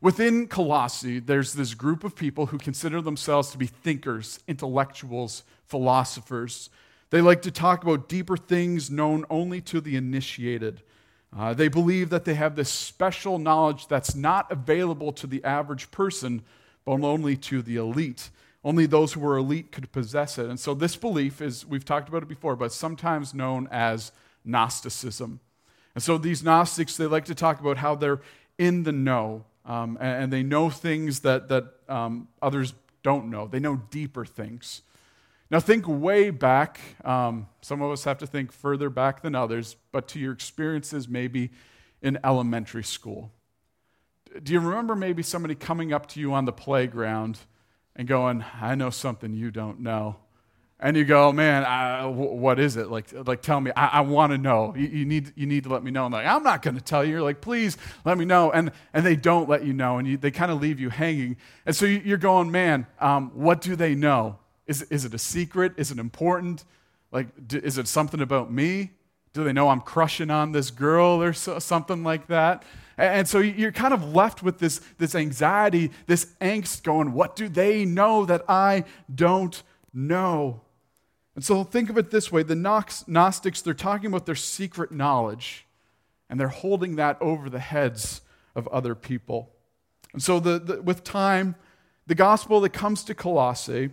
Within 0.00 0.46
Colossae, 0.46 1.18
there's 1.18 1.52
this 1.52 1.74
group 1.74 2.04
of 2.04 2.16
people 2.16 2.46
who 2.46 2.58
consider 2.58 3.02
themselves 3.02 3.50
to 3.50 3.58
be 3.58 3.66
thinkers, 3.66 4.40
intellectuals, 4.48 5.42
philosophers. 5.66 6.70
They 7.10 7.20
like 7.20 7.42
to 7.42 7.50
talk 7.50 7.82
about 7.82 8.08
deeper 8.08 8.36
things 8.36 8.90
known 8.90 9.26
only 9.28 9.60
to 9.62 9.80
the 9.80 9.96
initiated. 9.96 10.82
Uh, 11.36 11.52
they 11.52 11.68
believe 11.68 12.10
that 12.10 12.24
they 12.24 12.34
have 12.34 12.56
this 12.56 12.70
special 12.70 13.38
knowledge 13.38 13.86
that's 13.86 14.14
not 14.14 14.50
available 14.50 15.12
to 15.12 15.26
the 15.26 15.44
average 15.44 15.90
person, 15.90 16.42
but 16.84 16.92
only 16.92 17.36
to 17.36 17.60
the 17.60 17.76
elite. 17.76 18.30
Only 18.64 18.86
those 18.86 19.12
who 19.12 19.20
were 19.20 19.36
elite 19.36 19.70
could 19.70 19.92
possess 19.92 20.38
it. 20.38 20.46
And 20.46 20.58
so, 20.58 20.74
this 20.74 20.96
belief 20.96 21.40
is, 21.40 21.66
we've 21.66 21.84
talked 21.84 22.08
about 22.08 22.22
it 22.22 22.28
before, 22.28 22.56
but 22.56 22.72
sometimes 22.72 23.34
known 23.34 23.68
as 23.70 24.10
Gnosticism. 24.44 25.40
And 25.94 26.02
so, 26.02 26.18
these 26.18 26.42
Gnostics, 26.42 26.96
they 26.96 27.06
like 27.06 27.26
to 27.26 27.34
talk 27.34 27.60
about 27.60 27.76
how 27.76 27.94
they're 27.94 28.20
in 28.56 28.82
the 28.82 28.92
know, 28.92 29.44
um, 29.64 29.96
and, 30.00 30.24
and, 30.24 30.32
they 30.32 30.42
know 30.42 30.70
things 30.70 31.20
that, 31.20 31.48
that 31.48 31.66
um, 31.88 32.26
others 32.42 32.74
don't 33.02 33.30
know. 33.30 33.46
They 33.46 33.60
know 33.60 33.82
deeper 33.90 34.24
things. 34.24 34.82
Now, 35.50 35.60
think 35.60 35.86
way 35.88 36.30
back. 36.30 36.78
Um, 37.04 37.48
some 37.62 37.80
of 37.80 37.90
us 37.90 38.04
have 38.04 38.18
to 38.18 38.26
think 38.26 38.52
further 38.52 38.90
back 38.90 39.22
than 39.22 39.34
others, 39.34 39.76
but 39.92 40.08
to 40.08 40.18
your 40.18 40.32
experiences 40.32 41.08
maybe 41.08 41.50
in 42.02 42.18
elementary 42.22 42.84
school. 42.84 43.32
Do 44.42 44.52
you 44.52 44.60
remember 44.60 44.94
maybe 44.94 45.22
somebody 45.22 45.54
coming 45.54 45.92
up 45.92 46.06
to 46.08 46.20
you 46.20 46.34
on 46.34 46.44
the 46.44 46.52
playground 46.52 47.38
and 47.96 48.06
going, 48.06 48.44
I 48.60 48.74
know 48.74 48.90
something 48.90 49.32
you 49.32 49.50
don't 49.50 49.80
know? 49.80 50.16
And 50.80 50.96
you 50.96 51.04
go, 51.04 51.32
man, 51.32 51.64
what 52.14 52.60
is 52.60 52.76
it? 52.76 52.88
Like, 52.88 53.06
like 53.26 53.42
tell 53.42 53.60
me. 53.60 53.72
I, 53.74 53.86
I 53.86 54.00
want 54.02 54.30
to 54.32 54.38
know. 54.38 54.74
You, 54.76 54.86
you, 54.86 55.04
need, 55.06 55.32
you 55.34 55.46
need 55.46 55.64
to 55.64 55.70
let 55.70 55.82
me 55.82 55.90
know. 55.90 56.04
And 56.04 56.12
like, 56.12 56.26
I'm 56.26 56.44
not 56.44 56.62
going 56.62 56.76
to 56.76 56.80
tell 56.80 57.04
you. 57.04 57.12
You're 57.12 57.22
like, 57.22 57.40
please 57.40 57.76
let 58.04 58.16
me 58.16 58.24
know. 58.24 58.52
And, 58.52 58.70
and 58.92 59.04
they 59.04 59.16
don't 59.16 59.48
let 59.48 59.64
you 59.64 59.72
know, 59.72 59.98
and 59.98 60.06
you, 60.06 60.16
they 60.18 60.30
kind 60.30 60.52
of 60.52 60.60
leave 60.60 60.78
you 60.78 60.90
hanging. 60.90 61.36
And 61.66 61.74
so 61.74 61.84
you're 61.84 62.16
going, 62.16 62.52
man, 62.52 62.86
um, 63.00 63.32
what 63.34 63.60
do 63.60 63.74
they 63.74 63.96
know? 63.96 64.38
Is, 64.68 64.82
is 64.82 65.04
it 65.04 65.14
a 65.14 65.18
secret? 65.18 65.72
Is 65.76 65.90
it 65.90 65.98
important? 65.98 66.64
Like, 67.10 67.28
is 67.52 67.78
it 67.78 67.88
something 67.88 68.20
about 68.20 68.52
me? 68.52 68.92
Do 69.32 69.42
they 69.42 69.52
know 69.52 69.70
I'm 69.70 69.80
crushing 69.80 70.30
on 70.30 70.52
this 70.52 70.70
girl 70.70 71.22
or 71.22 71.32
so, 71.32 71.58
something 71.58 72.04
like 72.04 72.28
that? 72.28 72.62
And, 72.96 73.20
and 73.20 73.28
so 73.28 73.38
you're 73.38 73.72
kind 73.72 73.94
of 73.94 74.14
left 74.14 74.42
with 74.42 74.58
this, 74.58 74.80
this 74.98 75.14
anxiety, 75.14 75.90
this 76.06 76.26
angst 76.40 76.82
going, 76.82 77.12
what 77.12 77.34
do 77.34 77.48
they 77.48 77.84
know 77.84 78.26
that 78.26 78.44
I 78.48 78.84
don't 79.12 79.60
know? 79.92 80.60
And 81.34 81.44
so 81.44 81.64
think 81.64 81.88
of 81.88 81.96
it 81.96 82.10
this 82.10 82.30
way 82.30 82.42
the 82.42 82.54
Gnostics, 82.54 83.62
they're 83.62 83.72
talking 83.72 84.08
about 84.08 84.26
their 84.26 84.34
secret 84.34 84.92
knowledge, 84.92 85.66
and 86.28 86.38
they're 86.38 86.48
holding 86.48 86.96
that 86.96 87.16
over 87.22 87.48
the 87.48 87.60
heads 87.60 88.20
of 88.54 88.68
other 88.68 88.94
people. 88.94 89.50
And 90.12 90.22
so 90.22 90.40
the, 90.40 90.58
the, 90.58 90.82
with 90.82 91.04
time, 91.04 91.54
the 92.06 92.14
gospel 92.14 92.60
that 92.62 92.70
comes 92.70 93.04
to 93.04 93.14
Colossae, 93.14 93.90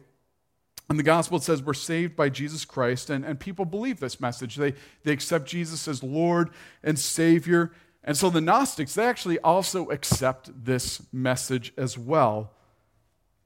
and 0.89 0.99
the 0.99 1.03
gospel 1.03 1.39
says 1.39 1.63
we're 1.63 1.73
saved 1.73 2.15
by 2.15 2.29
Jesus 2.29 2.63
Christ, 2.63 3.09
and, 3.09 3.25
and 3.25 3.39
people 3.39 3.65
believe 3.65 3.99
this 3.99 4.19
message. 4.19 4.55
They, 4.55 4.73
they 5.03 5.13
accept 5.13 5.47
Jesus 5.47 5.87
as 5.87 6.03
Lord 6.03 6.51
and 6.83 6.99
Savior. 6.99 7.71
And 8.03 8.15
so 8.15 8.29
the 8.29 8.41
Gnostics, 8.41 8.93
they 8.93 9.05
actually 9.05 9.39
also 9.39 9.89
accept 9.89 10.65
this 10.65 11.01
message 11.11 11.73
as 11.75 11.97
well. 11.97 12.51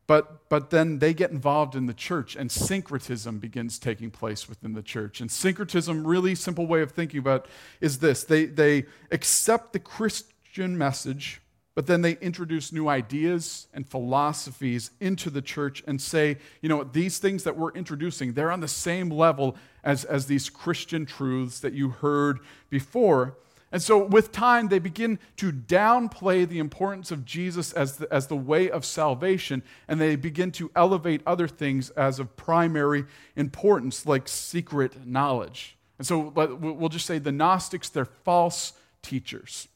But, 0.05 0.49
but 0.49 0.69
then 0.69 0.99
they 0.99 1.13
get 1.13 1.31
involved 1.31 1.75
in 1.75 1.85
the 1.85 1.93
church, 1.93 2.35
and 2.35 2.51
syncretism 2.51 3.37
begins 3.37 3.79
taking 3.79 4.11
place 4.11 4.49
within 4.49 4.73
the 4.73 4.81
church. 4.81 5.21
And 5.21 5.31
syncretism, 5.31 6.05
really 6.05 6.35
simple 6.35 6.67
way 6.67 6.81
of 6.81 6.91
thinking 6.91 7.19
about 7.19 7.45
it, 7.45 7.51
is 7.79 7.99
this 7.99 8.23
they, 8.23 8.45
they 8.45 8.85
accept 9.11 9.71
the 9.71 9.79
Christian 9.79 10.77
message 10.77 11.41
but 11.79 11.87
then 11.87 12.01
they 12.01 12.17
introduce 12.19 12.73
new 12.73 12.89
ideas 12.89 13.67
and 13.73 13.87
philosophies 13.87 14.91
into 14.99 15.29
the 15.29 15.41
church 15.41 15.81
and 15.87 16.01
say, 16.01 16.35
you 16.61 16.67
know, 16.67 16.83
these 16.83 17.19
things 17.19 17.45
that 17.45 17.55
we're 17.55 17.71
introducing, 17.71 18.33
they're 18.33 18.51
on 18.51 18.59
the 18.59 18.67
same 18.67 19.09
level 19.09 19.55
as, 19.81 20.03
as 20.03 20.25
these 20.25 20.49
Christian 20.49 21.05
truths 21.05 21.61
that 21.61 21.71
you 21.71 21.87
heard 21.87 22.39
before. 22.69 23.37
And 23.71 23.81
so, 23.81 24.03
with 24.03 24.33
time, 24.33 24.67
they 24.67 24.79
begin 24.79 25.19
to 25.37 25.53
downplay 25.53 26.45
the 26.45 26.59
importance 26.59 27.11
of 27.11 27.23
Jesus 27.23 27.71
as 27.71 27.95
the, 27.95 28.13
as 28.13 28.27
the 28.27 28.35
way 28.35 28.69
of 28.69 28.83
salvation, 28.83 29.63
and 29.87 30.01
they 30.01 30.17
begin 30.17 30.51
to 30.51 30.69
elevate 30.75 31.21
other 31.25 31.47
things 31.47 31.91
as 31.91 32.19
of 32.19 32.35
primary 32.35 33.05
importance, 33.37 34.05
like 34.05 34.27
secret 34.27 35.07
knowledge. 35.07 35.77
And 35.97 36.05
so, 36.05 36.19
we'll 36.19 36.89
just 36.89 37.05
say 37.05 37.19
the 37.19 37.31
Gnostics, 37.31 37.87
they're 37.87 38.03
false 38.03 38.73
teachers. 39.01 39.69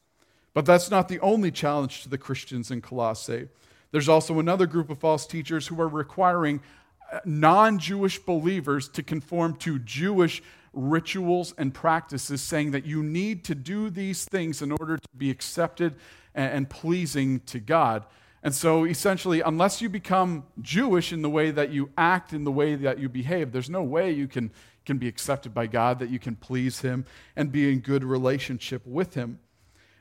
But 0.53 0.65
that's 0.65 0.91
not 0.91 1.07
the 1.07 1.19
only 1.19 1.51
challenge 1.51 2.03
to 2.03 2.09
the 2.09 2.17
Christians 2.17 2.69
in 2.69 2.81
Colossae. 2.81 3.47
There's 3.91 4.09
also 4.09 4.39
another 4.39 4.65
group 4.65 4.89
of 4.89 4.99
false 4.99 5.25
teachers 5.25 5.67
who 5.67 5.79
are 5.81 5.87
requiring 5.87 6.61
uh, 7.11 7.19
non 7.25 7.79
Jewish 7.79 8.19
believers 8.19 8.87
to 8.89 9.03
conform 9.03 9.55
to 9.57 9.79
Jewish 9.79 10.41
rituals 10.73 11.53
and 11.57 11.73
practices, 11.73 12.41
saying 12.41 12.71
that 12.71 12.85
you 12.85 13.03
need 13.03 13.43
to 13.45 13.55
do 13.55 13.89
these 13.89 14.25
things 14.25 14.61
in 14.61 14.71
order 14.71 14.97
to 14.97 15.07
be 15.15 15.29
accepted 15.29 15.95
and 16.35 16.67
pleasing 16.67 17.39
to 17.41 17.59
God. 17.59 18.05
And 18.41 18.53
so 18.53 18.83
essentially, 18.83 19.41
unless 19.41 19.81
you 19.81 19.87
become 19.87 20.43
Jewish 20.61 21.13
in 21.13 21.21
the 21.21 21.29
way 21.29 21.51
that 21.51 21.71
you 21.71 21.91
act, 21.97 22.33
in 22.33 22.43
the 22.43 22.51
way 22.51 22.75
that 22.75 22.99
you 22.99 23.07
behave, 23.07 23.51
there's 23.51 23.69
no 23.69 23.83
way 23.83 24.11
you 24.11 24.27
can, 24.27 24.51
can 24.85 24.97
be 24.97 25.07
accepted 25.07 25.53
by 25.53 25.67
God, 25.67 25.99
that 25.99 26.09
you 26.09 26.19
can 26.19 26.35
please 26.35 26.81
Him 26.81 27.05
and 27.35 27.51
be 27.51 27.71
in 27.71 27.79
good 27.79 28.03
relationship 28.03 28.85
with 28.85 29.13
Him. 29.13 29.39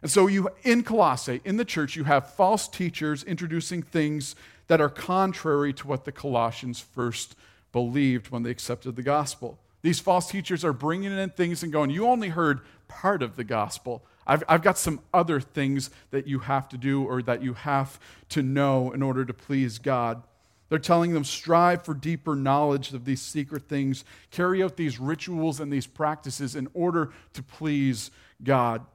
And 0.03 0.11
so 0.11 0.27
you 0.27 0.51
in 0.65 0.83
Colossae, 0.83 1.41
in 1.45 1.57
the 1.57 1.65
church, 1.65 1.97
you 1.97 2.05
have 2.05 2.35
false 2.35 2.69
teachers 2.69 3.23
introducing 3.23 3.83
things 3.83 4.35
that 4.67 4.81
are 4.81 4.89
contrary 4.89 5.73
to 5.75 5.87
what 5.87 6.05
the 6.05 6.13
Colossians 6.13 6.81
first 6.81 7.37
believed 7.73 8.31
when 8.31 8.43
they 8.43 8.51
accepted 8.51 8.97
the 8.97 9.03
gospel. 9.03 9.59
These 9.83 10.01
false 10.01 10.29
teachers 10.29 10.65
are 10.65 10.73
bringing 10.73 11.13
in 11.13 11.31
things 11.31 11.63
and 11.63 11.73
going, 11.73 11.91
You 11.91 12.07
only 12.07 12.29
heard 12.29 12.61
part 12.89 13.23
of 13.23 13.37
the 13.37 13.45
gospel. 13.45 14.05
I've, 14.27 14.45
I've 14.49 14.63
got 14.63 14.79
some 14.79 15.01
other 15.13 15.41
things 15.41 15.91
that 16.11 16.27
you 16.27 16.41
have 16.41 16.69
to 16.71 16.77
do 16.77 17.05
or 17.05 17.23
that 17.23 17.43
you 17.43 17.55
have 17.55 17.99
to 18.31 18.43
know 18.43 18.93
in 18.93 19.03
order 19.03 19.25
to 19.25 19.35
please 19.35 19.79
God. 19.79 20.23
They're 20.69 20.79
telling 20.79 21.13
them, 21.13 21.25
strive 21.25 21.85
for 21.85 21.93
deeper 21.93 22.35
knowledge 22.35 22.95
of 22.95 23.05
these 23.05 23.21
secret 23.21 23.69
things, 23.69 24.05
carry 24.31 24.63
out 24.63 24.77
these 24.77 24.99
rituals 24.99 25.61
and 25.61 25.73
these 25.73 25.87
practices 25.87 26.57
in 26.57 26.69
order 26.73 27.13
to 27.35 27.43
please 27.43 28.11
God. 28.43 28.87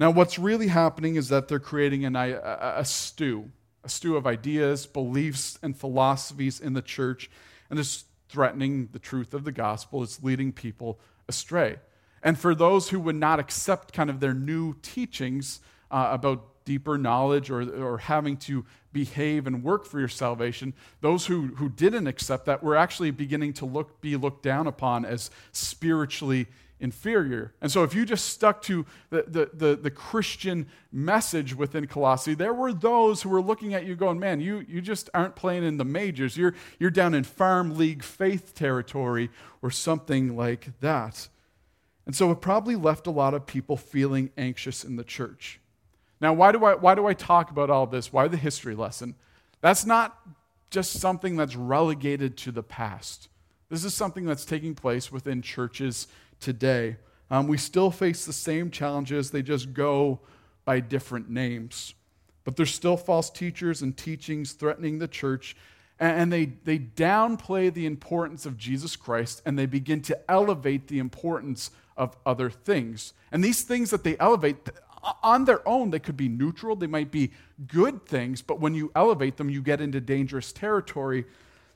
Now, 0.00 0.10
what's 0.10 0.38
really 0.38 0.68
happening 0.68 1.16
is 1.16 1.28
that 1.28 1.48
they're 1.48 1.58
creating 1.58 2.06
an, 2.06 2.16
a, 2.16 2.40
a 2.78 2.84
stew, 2.86 3.50
a 3.84 3.88
stew 3.90 4.16
of 4.16 4.26
ideas, 4.26 4.86
beliefs, 4.86 5.58
and 5.62 5.76
philosophies 5.76 6.58
in 6.58 6.72
the 6.72 6.80
church, 6.80 7.30
and 7.68 7.78
it's 7.78 8.04
threatening 8.30 8.88
the 8.92 8.98
truth 8.98 9.34
of 9.34 9.44
the 9.44 9.52
gospel. 9.52 10.02
It's 10.02 10.22
leading 10.22 10.52
people 10.52 10.98
astray. 11.28 11.76
And 12.22 12.38
for 12.38 12.54
those 12.54 12.88
who 12.88 12.98
would 12.98 13.16
not 13.16 13.40
accept 13.40 13.92
kind 13.92 14.08
of 14.08 14.20
their 14.20 14.32
new 14.32 14.74
teachings 14.80 15.60
uh, 15.90 16.08
about 16.12 16.64
deeper 16.64 16.96
knowledge 16.96 17.50
or, 17.50 17.60
or 17.84 17.98
having 17.98 18.38
to 18.38 18.64
behave 18.94 19.46
and 19.46 19.62
work 19.62 19.84
for 19.84 19.98
your 19.98 20.08
salvation, 20.08 20.72
those 21.02 21.26
who, 21.26 21.48
who 21.56 21.68
didn't 21.68 22.06
accept 22.06 22.46
that 22.46 22.62
were 22.62 22.76
actually 22.76 23.10
beginning 23.10 23.52
to 23.52 23.66
look, 23.66 24.00
be 24.00 24.16
looked 24.16 24.42
down 24.42 24.66
upon 24.66 25.04
as 25.04 25.30
spiritually 25.52 26.46
inferior. 26.80 27.52
And 27.60 27.70
so 27.70 27.84
if 27.84 27.94
you 27.94 28.04
just 28.04 28.26
stuck 28.26 28.62
to 28.62 28.86
the, 29.10 29.22
the, 29.22 29.50
the, 29.52 29.76
the, 29.76 29.90
Christian 29.90 30.66
message 30.90 31.54
within 31.54 31.86
Colossae, 31.86 32.34
there 32.34 32.54
were 32.54 32.72
those 32.72 33.22
who 33.22 33.28
were 33.28 33.42
looking 33.42 33.74
at 33.74 33.84
you 33.84 33.94
going, 33.94 34.18
man, 34.18 34.40
you, 34.40 34.64
you 34.66 34.80
just 34.80 35.10
aren't 35.12 35.36
playing 35.36 35.62
in 35.62 35.76
the 35.76 35.84
majors. 35.84 36.36
You're, 36.36 36.54
you're 36.78 36.90
down 36.90 37.14
in 37.14 37.24
farm 37.24 37.76
league 37.76 38.02
faith 38.02 38.54
territory 38.54 39.30
or 39.62 39.70
something 39.70 40.36
like 40.36 40.80
that. 40.80 41.28
And 42.06 42.16
so 42.16 42.30
it 42.30 42.40
probably 42.40 42.76
left 42.76 43.06
a 43.06 43.10
lot 43.12 43.34
of 43.34 43.46
people 43.46 43.76
feeling 43.76 44.30
anxious 44.36 44.82
in 44.84 44.96
the 44.96 45.04
church. 45.04 45.60
Now, 46.20 46.32
why 46.32 46.52
do 46.52 46.64
I, 46.64 46.74
why 46.74 46.94
do 46.94 47.06
I 47.06 47.14
talk 47.14 47.50
about 47.50 47.70
all 47.70 47.86
this? 47.86 48.12
Why 48.12 48.26
the 48.26 48.36
history 48.36 48.74
lesson? 48.74 49.14
That's 49.60 49.86
not 49.86 50.18
just 50.70 50.92
something 50.94 51.36
that's 51.36 51.56
relegated 51.56 52.36
to 52.38 52.52
the 52.52 52.62
past. 52.62 53.28
This 53.68 53.84
is 53.84 53.94
something 53.94 54.24
that's 54.24 54.44
taking 54.44 54.74
place 54.74 55.12
within 55.12 55.42
churches 55.42 56.08
today. 56.40 56.96
Um, 57.30 57.46
we 57.46 57.58
still 57.58 57.90
face 57.90 58.24
the 58.24 58.32
same 58.32 58.70
challenges, 58.70 59.30
they 59.30 59.42
just 59.42 59.72
go 59.72 60.20
by 60.64 60.80
different 60.80 61.30
names. 61.30 61.94
But 62.44 62.56
there's 62.56 62.74
still 62.74 62.96
false 62.96 63.30
teachers 63.30 63.82
and 63.82 63.96
teachings 63.96 64.52
threatening 64.52 64.98
the 64.98 65.08
church, 65.08 65.56
and 65.98 66.32
they, 66.32 66.46
they 66.64 66.78
downplay 66.78 67.72
the 67.72 67.86
importance 67.86 68.46
of 68.46 68.56
Jesus 68.56 68.96
Christ 68.96 69.42
and 69.44 69.58
they 69.58 69.66
begin 69.66 70.00
to 70.02 70.18
elevate 70.30 70.88
the 70.88 70.98
importance 70.98 71.70
of 71.94 72.16
other 72.24 72.48
things. 72.48 73.12
And 73.30 73.44
these 73.44 73.62
things 73.62 73.90
that 73.90 74.02
they 74.02 74.16
elevate, 74.18 74.56
on 75.22 75.44
their 75.44 75.66
own, 75.68 75.90
they 75.90 75.98
could 75.98 76.16
be 76.16 76.28
neutral, 76.28 76.74
they 76.74 76.86
might 76.86 77.10
be 77.10 77.30
good 77.66 78.06
things, 78.06 78.40
but 78.40 78.60
when 78.60 78.74
you 78.74 78.90
elevate 78.96 79.36
them, 79.36 79.50
you 79.50 79.60
get 79.60 79.80
into 79.80 80.00
dangerous 80.00 80.52
territory. 80.52 81.26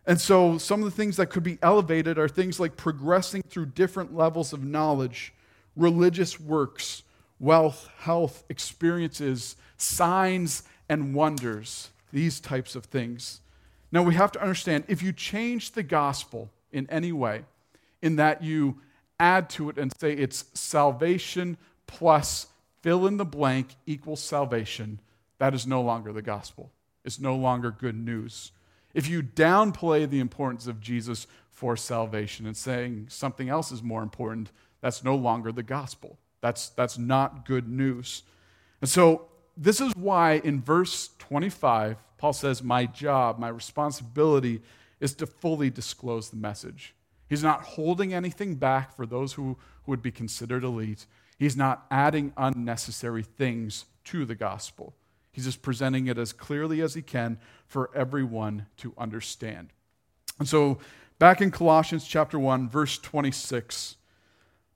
And 0.07 0.21
so, 0.21 0.59
some 0.59 0.83
of 0.83 0.85
the 0.85 0.97
things 0.97 1.17
that 1.17 1.31
could 1.31 1.43
be 1.43 1.59
elevated 1.63 2.19
are 2.19 2.29
things 2.29 2.61
like 2.61 2.77
progressing 2.77 3.43
through 3.49 3.67
different 3.67 4.15
levels 4.15 4.53
of 4.53 4.63
knowledge, 4.63 5.33
religious 5.77 6.39
works, 6.39 7.03
wealth, 7.41 7.89
health, 7.99 8.45
experiences, 8.49 9.57
signs, 9.79 10.63
and 10.89 11.15
wonders, 11.15 11.91
these 12.13 12.39
types 12.39 12.77
of 12.77 12.85
things. 12.85 13.41
Now, 13.91 14.03
we 14.03 14.15
have 14.15 14.33
to 14.33 14.43
understand 14.43 14.85
if 14.89 15.03
you 15.03 15.13
change 15.13 15.73
the 15.73 15.83
gospel 15.83 16.51
in 16.71 16.89
any 16.91 17.13
way, 17.13 17.45
in 18.03 18.17
that 18.17 18.43
you 18.43 18.81
add 19.19 19.49
to 19.51 19.71
it 19.71 19.79
and 19.79 19.93
say 19.99 20.13
it's 20.13 20.45
salvation 20.53 21.57
plus 21.87 22.49
fill 22.83 23.07
in 23.07 23.17
the 23.17 23.25
blank 23.25 23.69
equals 23.87 24.23
salvation, 24.23 25.01
that 25.39 25.55
is 25.55 25.67
no 25.67 25.81
longer 25.81 26.13
the 26.13 26.23
gospel. 26.23 26.71
It's 27.05 27.19
no 27.19 27.37
longer 27.37 27.71
good 27.71 27.97
news. 27.97 28.53
If 28.95 29.09
you 29.09 29.23
downplay 29.23 30.09
the 30.09 30.21
importance 30.21 30.67
of 30.67 30.81
Jesus 30.81 31.27
for 31.51 31.77
salvation 31.77 32.47
and 32.47 32.57
saying 32.57 33.07
something 33.11 33.49
else 33.49 33.73
is 33.73 33.83
more 33.83 34.03
important, 34.03 34.51
that's 34.81 35.05
no 35.05 35.15
longer 35.17 35.53
the 35.53 35.63
gospel. 35.63 36.19
That's, 36.41 36.69
that's 36.71 36.99
not 36.99 37.47
good 37.47 37.69
news. 37.69 38.23
And 38.81 38.89
so, 38.89 39.29
this 39.57 39.81
is 39.81 39.95
why 39.95 40.41
in 40.45 40.61
verse 40.61 41.11
25, 41.19 41.97
Paul 42.19 42.33
says, 42.33 42.63
My 42.63 42.87
job, 42.87 43.39
my 43.39 43.49
responsibility 43.49 44.63
is 45.01 45.15
to 45.15 45.27
fully 45.27 45.71
disclose 45.71 46.31
the 46.31 46.37
message. 46.37 46.95
He's 47.29 47.43
not 47.43 47.63
holding 47.63 48.13
anything 48.13 48.57
back 48.57 48.95
for 48.95 49.07
those 49.07 49.35
who, 49.35 49.57
who 49.85 49.93
would 49.93 50.03
be 50.03 50.11
considered 50.11 50.65
elite. 50.65 51.07
He's 51.39 51.57
not 51.57 51.87
adding 51.91 52.33
unnecessary 52.37 53.23
things 53.23 53.87
to 54.05 54.25
the 54.25 54.35
gospel. 54.35 54.95
He's 55.35 55.45
just 55.45 55.63
presenting 55.63 56.07
it 56.07 56.17
as 56.17 56.33
clearly 56.33 56.81
as 56.81 56.95
he 56.95 57.03
can 57.03 57.39
for 57.67 57.91
everyone 57.95 58.67
to 58.79 58.95
understand. 58.97 59.69
And 60.39 60.49
so, 60.49 60.79
back 61.19 61.41
in 61.41 61.51
Colossians 61.51 62.07
chapter 62.07 62.39
1, 62.39 62.69
verse 62.69 62.99
26, 62.99 63.97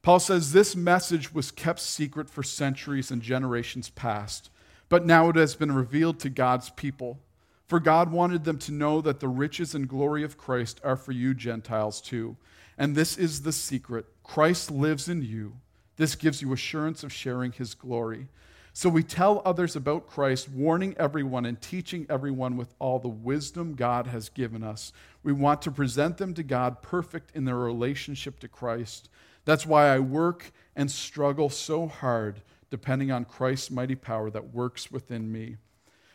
Paul 0.02 0.20
says, 0.20 0.52
This 0.52 0.74
message 0.76 1.32
was 1.32 1.50
kept 1.50 1.80
secret 1.80 2.28
for 2.28 2.42
centuries 2.42 3.10
and 3.10 3.22
generations 3.22 3.88
past, 3.90 4.50
but 4.88 5.06
now 5.06 5.28
it 5.28 5.36
has 5.36 5.54
been 5.54 5.72
revealed 5.72 6.18
to 6.20 6.28
God's 6.28 6.70
people. 6.70 7.20
For 7.66 7.78
God 7.80 8.10
wanted 8.10 8.44
them 8.44 8.58
to 8.60 8.72
know 8.72 9.00
that 9.00 9.20
the 9.20 9.28
riches 9.28 9.74
and 9.74 9.88
glory 9.88 10.24
of 10.24 10.38
Christ 10.38 10.80
are 10.82 10.96
for 10.96 11.12
you 11.12 11.34
Gentiles 11.34 12.00
too. 12.00 12.36
And 12.76 12.94
this 12.94 13.16
is 13.16 13.42
the 13.42 13.52
secret 13.52 14.06
Christ 14.22 14.70
lives 14.70 15.08
in 15.08 15.22
you 15.22 15.54
this 15.98 16.14
gives 16.14 16.40
you 16.40 16.52
assurance 16.52 17.02
of 17.02 17.12
sharing 17.12 17.52
his 17.52 17.74
glory. 17.74 18.28
So 18.78 18.88
we 18.88 19.02
tell 19.02 19.42
others 19.44 19.74
about 19.74 20.06
Christ, 20.06 20.48
warning 20.48 20.94
everyone 21.00 21.44
and 21.44 21.60
teaching 21.60 22.06
everyone 22.08 22.56
with 22.56 22.76
all 22.78 23.00
the 23.00 23.08
wisdom 23.08 23.74
God 23.74 24.06
has 24.06 24.28
given 24.28 24.62
us. 24.62 24.92
We 25.24 25.32
want 25.32 25.62
to 25.62 25.72
present 25.72 26.16
them 26.16 26.32
to 26.34 26.44
God 26.44 26.80
perfect 26.80 27.34
in 27.34 27.44
their 27.44 27.56
relationship 27.56 28.38
to 28.38 28.46
Christ. 28.46 29.08
That's 29.44 29.66
why 29.66 29.88
I 29.88 29.98
work 29.98 30.52
and 30.76 30.88
struggle 30.88 31.50
so 31.50 31.88
hard, 31.88 32.40
depending 32.70 33.10
on 33.10 33.24
Christ's 33.24 33.72
mighty 33.72 33.96
power 33.96 34.30
that 34.30 34.54
works 34.54 34.92
within 34.92 35.32
me. 35.32 35.56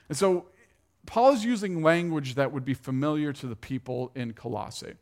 And 0.08 0.17
so 0.17 0.45
Paul 1.06 1.34
is 1.34 1.43
using 1.43 1.84
language 1.84 2.36
that 2.36 2.54
would 2.54 2.63
be 2.63 2.76
familiar 2.76 3.34
to 3.34 3.47
the 3.47 3.58
people 3.58 4.13
in 4.15 4.32
Colossae. 4.32 4.93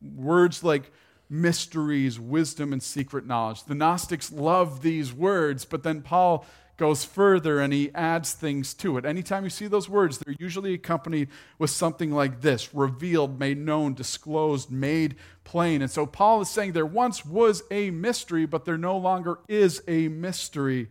Words 0.00 0.64
like 0.64 0.90
mysteries, 1.28 2.18
wisdom, 2.18 2.72
and 2.72 2.82
secret 2.82 3.26
knowledge. 3.26 3.64
The 3.64 3.74
Gnostics 3.74 4.32
love 4.32 4.80
these 4.80 5.12
words, 5.12 5.66
but 5.66 5.82
then 5.82 6.00
Paul 6.00 6.46
goes 6.76 7.04
further 7.04 7.60
and 7.60 7.72
he 7.72 7.90
adds 7.94 8.32
things 8.32 8.74
to 8.74 8.98
it. 8.98 9.04
Anytime 9.04 9.44
you 9.44 9.50
see 9.50 9.66
those 9.66 9.88
words, 9.88 10.18
they're 10.18 10.36
usually 10.38 10.74
accompanied 10.74 11.28
with 11.58 11.70
something 11.70 12.12
like 12.12 12.42
this 12.42 12.74
revealed, 12.74 13.38
made 13.38 13.58
known, 13.58 13.94
disclosed, 13.94 14.70
made 14.70 15.16
plain. 15.44 15.82
And 15.82 15.90
so 15.90 16.06
Paul 16.06 16.42
is 16.42 16.50
saying 16.50 16.72
there 16.72 16.84
once 16.84 17.24
was 17.24 17.62
a 17.70 17.90
mystery, 17.90 18.46
but 18.46 18.64
there 18.64 18.78
no 18.78 18.96
longer 18.96 19.38
is 19.48 19.82
a 19.88 20.08
mystery. 20.08 20.88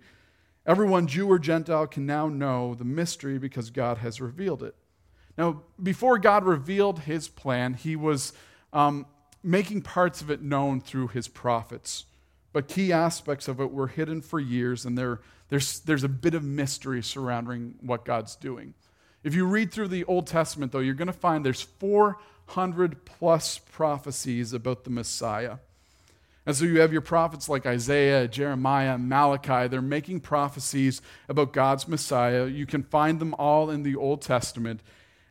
Everyone, 0.65 1.05
Jew 1.05 1.29
or 1.29 1.37
Gentile, 1.37 1.87
can 1.87 2.05
now 2.05 2.27
know 2.27 2.73
the 2.73 2.85
mystery 2.85 3.37
because 3.37 3.69
God 3.69 3.99
has 3.99 4.19
revealed 4.19 4.63
it. 4.63 4.75
Now, 5.37 5.63
before 5.81 6.17
God 6.17 6.45
revealed 6.45 7.01
his 7.01 7.27
plan, 7.27 7.73
he 7.73 7.95
was 7.95 8.33
um, 8.73 9.05
making 9.43 9.83
parts 9.83 10.21
of 10.21 10.31
it 10.31 10.41
known 10.41 10.81
through 10.81 11.09
his 11.09 11.27
prophets. 11.27 12.05
But 12.55 12.69
key 12.69 12.93
aspects 12.93 13.49
of 13.49 13.59
it 13.59 13.69
were 13.69 13.87
hidden 13.87 14.21
for 14.21 14.39
years, 14.39 14.85
and 14.85 14.97
there, 14.97 15.19
there's, 15.49 15.81
there's 15.81 16.05
a 16.05 16.07
bit 16.07 16.35
of 16.35 16.41
mystery 16.41 17.03
surrounding 17.03 17.75
what 17.81 18.05
God's 18.05 18.37
doing. 18.37 18.75
If 19.25 19.35
you 19.35 19.45
read 19.45 19.73
through 19.73 19.89
the 19.89 20.05
Old 20.05 20.25
Testament, 20.25 20.71
though, 20.71 20.79
you're 20.79 20.93
going 20.93 21.07
to 21.07 21.11
find 21.11 21.45
there's 21.45 21.63
400 21.63 23.03
plus 23.03 23.57
prophecies 23.57 24.53
about 24.53 24.85
the 24.85 24.89
Messiah. 24.89 25.57
And 26.45 26.55
so 26.55 26.63
you 26.63 26.79
have 26.79 26.93
your 26.93 27.01
prophets 27.01 27.49
like 27.49 27.65
Isaiah, 27.65 28.25
Jeremiah, 28.25 28.97
Malachi. 28.97 29.67
They're 29.67 29.81
making 29.81 30.21
prophecies 30.21 31.01
about 31.27 31.51
God's 31.51 31.89
Messiah. 31.89 32.47
You 32.47 32.65
can 32.65 32.83
find 32.83 33.19
them 33.19 33.33
all 33.33 33.69
in 33.69 33.83
the 33.83 33.97
Old 33.97 34.21
Testament. 34.21 34.79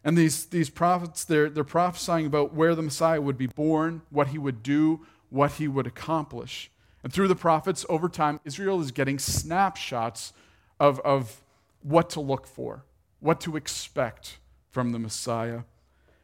And 0.05 0.19
these, 0.19 0.45
these 0.45 0.69
prophets, 0.69 1.25
they're, 1.25 1.49
they're 1.49 1.65
prophesying 1.65 2.27
about 2.27 2.53
where 2.53 2.75
the 2.75 2.83
Messiah 2.83 3.23
would 3.23 3.39
be 3.39 3.47
born, 3.47 4.03
what 4.11 4.27
he 4.27 4.37
would 4.37 4.63
do, 4.63 5.07
what 5.31 5.53
he 5.53 5.69
would 5.69 5.87
accomplish. 5.87 6.71
And 7.05 7.13
through 7.13 7.29
the 7.29 7.37
prophets, 7.37 7.85
over 7.91 8.09
time, 8.09 8.41
Israel 8.45 8.81
is 8.81 8.91
getting 8.91 9.19
snapshots 9.19 10.33
of, 10.81 10.99
of 11.01 11.43
what 11.83 12.09
to 12.11 12.21
look 12.21 12.47
for, 12.47 12.87
what 13.21 13.41
to 13.43 13.57
expect 13.57 14.39
from 14.71 14.93
the 14.93 14.99
Messiah. 14.99 15.61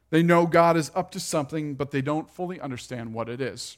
They 0.08 0.22
know 0.22 0.46
God 0.46 0.78
is 0.78 0.90
up 0.94 1.10
to 1.12 1.20
something, 1.20 1.74
but 1.74 1.90
they 1.90 2.00
don't 2.00 2.30
fully 2.30 2.58
understand 2.58 3.12
what 3.12 3.28
it 3.28 3.42
is. 3.42 3.76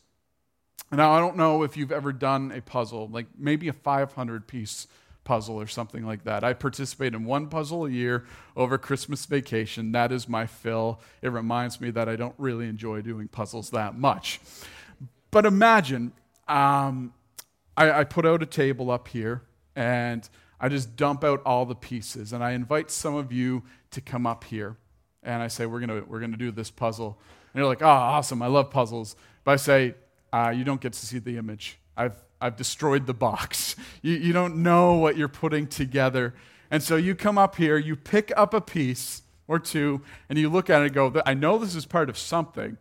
Now, 0.92 1.12
I 1.12 1.18
don't 1.18 1.36
know 1.36 1.64
if 1.64 1.76
you've 1.76 1.90
ever 1.90 2.12
done 2.12 2.52
a 2.52 2.60
puzzle, 2.60 3.08
like 3.08 3.26
maybe 3.36 3.66
a 3.66 3.72
500 3.72 4.46
piece 4.46 4.86
puzzle 5.24 5.60
or 5.60 5.66
something 5.66 6.06
like 6.06 6.22
that. 6.24 6.44
I 6.44 6.52
participate 6.52 7.14
in 7.14 7.24
one 7.24 7.48
puzzle 7.48 7.86
a 7.86 7.90
year 7.90 8.26
over 8.56 8.78
Christmas 8.78 9.26
vacation. 9.26 9.92
That 9.92 10.12
is 10.12 10.28
my 10.28 10.46
fill. 10.46 11.00
It 11.20 11.32
reminds 11.32 11.80
me 11.80 11.90
that 11.90 12.08
I 12.08 12.14
don't 12.14 12.34
really 12.38 12.68
enjoy 12.68 13.02
doing 13.02 13.26
puzzles 13.26 13.70
that 13.70 13.98
much. 13.98 14.40
But 15.30 15.46
imagine 15.46 16.12
um, 16.48 17.12
I, 17.76 18.00
I 18.00 18.04
put 18.04 18.26
out 18.26 18.42
a 18.42 18.46
table 18.46 18.90
up 18.90 19.08
here 19.08 19.42
and 19.74 20.28
I 20.60 20.68
just 20.68 20.96
dump 20.96 21.24
out 21.24 21.42
all 21.44 21.66
the 21.66 21.74
pieces 21.74 22.32
and 22.32 22.44
I 22.44 22.52
invite 22.52 22.90
some 22.90 23.14
of 23.14 23.32
you 23.32 23.62
to 23.90 24.00
come 24.00 24.26
up 24.26 24.44
here 24.44 24.76
and 25.22 25.42
I 25.42 25.48
say, 25.48 25.66
We're 25.66 25.80
going 25.80 26.08
we're 26.08 26.20
gonna 26.20 26.36
do 26.36 26.50
this 26.50 26.70
puzzle. 26.70 27.18
And 27.52 27.60
you're 27.60 27.68
like, 27.68 27.82
Oh, 27.82 27.86
awesome. 27.86 28.42
I 28.42 28.46
love 28.46 28.70
puzzles. 28.70 29.16
But 29.44 29.52
I 29.52 29.56
say, 29.56 29.94
uh, 30.32 30.52
You 30.54 30.64
don't 30.64 30.80
get 30.80 30.92
to 30.92 31.06
see 31.06 31.18
the 31.18 31.36
image. 31.36 31.78
I've, 31.96 32.22
I've 32.40 32.56
destroyed 32.56 33.06
the 33.06 33.14
box. 33.14 33.76
You, 34.04 34.14
you 34.14 34.32
don't 34.32 34.64
know 34.64 34.94
what 34.94 35.16
you're 35.16 35.28
putting 35.28 35.68
together. 35.68 36.34
And 36.72 36.82
so 36.82 36.96
you 36.96 37.14
come 37.14 37.38
up 37.38 37.54
here, 37.54 37.76
you 37.78 37.94
pick 37.94 38.32
up 38.36 38.52
a 38.52 38.60
piece 38.60 39.22
or 39.46 39.60
two, 39.60 40.02
and 40.28 40.36
you 40.36 40.48
look 40.48 40.68
at 40.70 40.82
it 40.82 40.86
and 40.86 40.94
go, 40.94 41.22
I 41.24 41.34
know 41.34 41.56
this 41.56 41.76
is 41.76 41.86
part 41.86 42.08
of 42.08 42.18
something. 42.18 42.78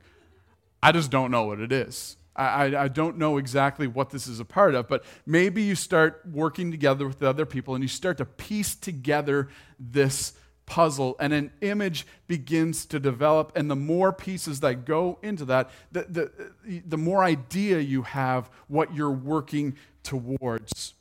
I 0.82 0.92
just 0.92 1.12
don't 1.12 1.30
know 1.30 1.44
what 1.44 1.60
it 1.60 1.72
is. 1.72 2.18
I, 2.36 2.76
I, 2.76 2.88
don't 2.88 3.18
know 3.18 3.38
exactly 3.38 3.88
what 3.88 4.10
this 4.10 4.26
is 4.26 4.40
a 4.40 4.46
part 4.46 4.74
of, 4.74 4.88
but 4.88 5.04
maybe 5.26 5.64
you 5.64 5.76
start 5.76 6.24
working 6.32 6.72
together 6.72 7.06
with 7.06 7.20
the 7.20 7.28
other 7.28 7.46
people 7.46 7.76
and 7.76 7.84
you 7.84 7.90
start 7.90 8.18
to 8.20 8.26
piece 8.26 8.74
together 8.74 9.50
this 9.78 10.34
puzzle 10.66 11.18
and 11.20 11.34
an 11.34 11.52
image 11.60 12.08
begins 12.28 12.86
to 12.86 13.00
develop. 13.00 13.52
And 13.56 13.70
the 13.70 13.76
more 13.76 14.14
pieces 14.14 14.62
that 14.62 14.86
go 14.86 15.20
into 15.22 15.44
that, 15.46 15.70
the, 15.92 16.04
the, 16.64 16.82
the 16.86 16.98
more 16.98 17.22
idea 17.24 17.80
you 17.80 18.04
have 18.04 18.50
what 18.68 18.96
you're 18.96 19.12
working 19.12 19.76
towards. 20.04 20.94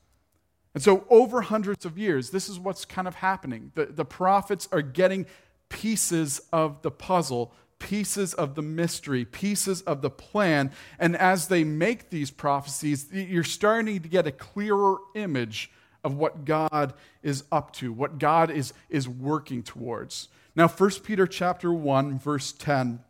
And 0.74 0.82
so, 0.82 1.04
over 1.10 1.42
hundreds 1.42 1.84
of 1.84 1.98
years, 1.98 2.30
this 2.30 2.48
is 2.48 2.58
what's 2.58 2.84
kind 2.84 3.08
of 3.08 3.16
happening. 3.16 3.72
The, 3.74 3.86
the 3.86 4.04
prophets 4.04 4.68
are 4.72 4.82
getting 4.82 5.26
pieces 5.68 6.40
of 6.52 6.82
the 6.82 6.90
puzzle 6.90 7.52
pieces 7.80 8.32
of 8.34 8.54
the 8.54 8.62
mystery, 8.62 9.24
pieces 9.24 9.82
of 9.82 10.02
the 10.02 10.10
plan. 10.10 10.70
And 11.00 11.16
as 11.16 11.48
they 11.48 11.64
make 11.64 12.10
these 12.10 12.30
prophecies, 12.30 13.08
you're 13.12 13.42
starting 13.42 14.00
to 14.00 14.08
get 14.08 14.28
a 14.28 14.32
clearer 14.32 14.98
image 15.16 15.72
of 16.04 16.14
what 16.14 16.44
God 16.44 16.94
is 17.22 17.42
up 17.50 17.72
to, 17.74 17.92
what 17.92 18.18
God 18.18 18.50
is, 18.50 18.72
is 18.88 19.08
working 19.08 19.64
towards. 19.64 20.28
Now, 20.54 20.68
1 20.68 20.90
Peter 21.02 21.26
chapter 21.26 21.72
1, 21.72 22.18
verse 22.18 22.52
10, 22.52 23.00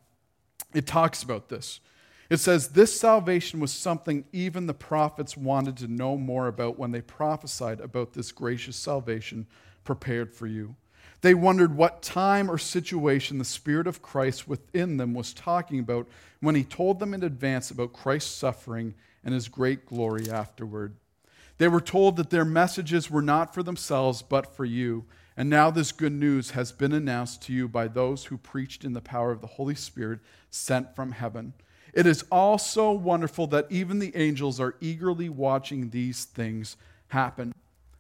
it 0.75 0.87
talks 0.87 1.23
about 1.23 1.49
this. 1.49 1.81
It 2.29 2.39
says, 2.39 2.69
This 2.69 2.99
salvation 2.99 3.61
was 3.61 3.73
something 3.73 4.25
even 4.33 4.67
the 4.67 4.75
prophets 4.75 5.37
wanted 5.37 5.77
to 5.79 5.89
know 5.89 6.17
more 6.17 6.47
about 6.47 6.79
when 6.79 6.93
they 6.93 7.01
prophesied 7.01 7.81
about 7.81 8.13
this 8.13 8.33
gracious 8.33 8.77
salvation 8.77 9.47
prepared 9.85 10.33
for 10.33 10.47
you. 10.47 10.77
They 11.23 11.35
wondered 11.35 11.77
what 11.77 12.03
time 12.03 12.51
or 12.51 12.57
situation 12.57 13.39
the 13.39 13.45
Spirit 13.45 13.87
of 13.87 14.01
Christ 14.01 14.49
within 14.49 14.97
them 14.97 15.13
was 15.13 15.35
talking 15.35 15.79
about 15.79 16.09
when 16.41 16.55
he 16.55 16.65
told 16.65 16.99
them 16.99 17.13
in 17.13 17.23
advance 17.23 17.71
about 17.71 17.93
Christ's 17.93 18.35
suffering 18.35 18.95
and 19.23 19.35
his 19.35 19.49
great 19.49 19.85
glory 19.87 20.31
afterward. 20.31 20.95
They 21.59 21.69
were 21.69 21.83
told 21.83 22.17
that 22.17 22.31
their 22.31 22.47
messages 22.47 23.11
were 23.11 23.21
not 23.21 23.53
for 23.53 23.63
themselves, 23.63 24.23
but 24.23 24.57
for 24.57 24.65
you. 24.65 25.05
And 25.37 25.51
now 25.51 25.71
this 25.71 25.93
good 25.93 26.13
news 26.13 26.53
has 26.53 26.73
been 26.73 26.93
announced 26.93 27.43
to 27.43 27.53
you 27.53 27.69
by 27.69 27.87
those 27.89 28.25
who 28.25 28.39
preached 28.39 28.83
in 28.83 28.95
the 28.95 29.03
power 29.03 29.31
of 29.31 29.43
the 29.43 29.47
Holy 29.47 29.75
Spirit 29.75 30.21
sent 30.51 30.97
from 30.97 31.13
heaven. 31.13 31.53
It 31.93 32.07
is 32.07 32.25
all 32.31 32.57
so 32.57 32.93
wonderful 32.93 33.47
that 33.49 33.67
even 33.69 33.99
the 33.99 34.17
angels 34.17 34.59
are 34.59 34.77
eagerly 34.81 35.29
watching 35.29 35.91
these 35.91 36.25
things 36.25 36.77
happen. 37.09 37.53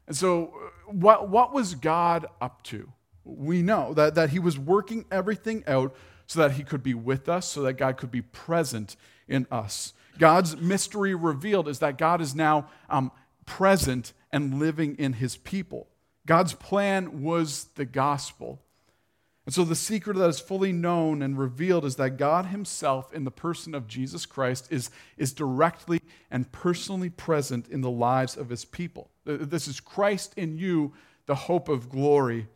And 0.06 0.16
so, 0.16 0.54
uh, 0.54 0.92
what, 0.92 1.28
what 1.28 1.52
was 1.52 1.74
God 1.74 2.26
up 2.40 2.62
to? 2.64 2.90
We 3.24 3.62
know 3.62 3.94
that, 3.94 4.14
that 4.14 4.30
he 4.30 4.38
was 4.38 4.58
working 4.58 5.04
everything 5.10 5.64
out 5.66 5.94
so 6.26 6.40
that 6.40 6.52
he 6.52 6.62
could 6.62 6.82
be 6.82 6.94
with 6.94 7.28
us, 7.28 7.46
so 7.46 7.62
that 7.62 7.74
God 7.74 7.96
could 7.96 8.10
be 8.10 8.22
present 8.22 8.96
in 9.28 9.46
us. 9.50 9.92
God's 10.18 10.56
mystery 10.56 11.14
revealed 11.14 11.68
is 11.68 11.78
that 11.80 11.98
God 11.98 12.20
is 12.20 12.34
now 12.34 12.68
um, 12.88 13.10
present 13.46 14.12
and 14.32 14.58
living 14.58 14.96
in 14.96 15.14
his 15.14 15.36
people. 15.36 15.88
God's 16.26 16.52
plan 16.52 17.22
was 17.22 17.64
the 17.74 17.84
gospel. 17.84 18.60
And 19.46 19.54
so, 19.54 19.64
the 19.64 19.74
secret 19.74 20.16
that 20.16 20.28
is 20.28 20.38
fully 20.38 20.70
known 20.70 21.22
and 21.22 21.36
revealed 21.36 21.84
is 21.84 21.96
that 21.96 22.18
God 22.18 22.46
Himself, 22.46 23.12
in 23.12 23.24
the 23.24 23.32
person 23.32 23.74
of 23.74 23.88
Jesus 23.88 24.26
Christ, 24.26 24.68
is, 24.70 24.90
is 25.16 25.32
directly 25.32 26.00
and 26.30 26.52
personally 26.52 27.10
present 27.10 27.66
in 27.68 27.80
the 27.80 27.90
lives 27.90 28.36
of 28.36 28.50
His 28.50 28.64
people. 28.64 29.10
This 29.24 29.66
is 29.66 29.80
Christ 29.80 30.34
in 30.36 30.56
you, 30.56 30.92
the 31.26 31.34
hope 31.34 31.68
of 31.68 31.88
glory 31.88 32.46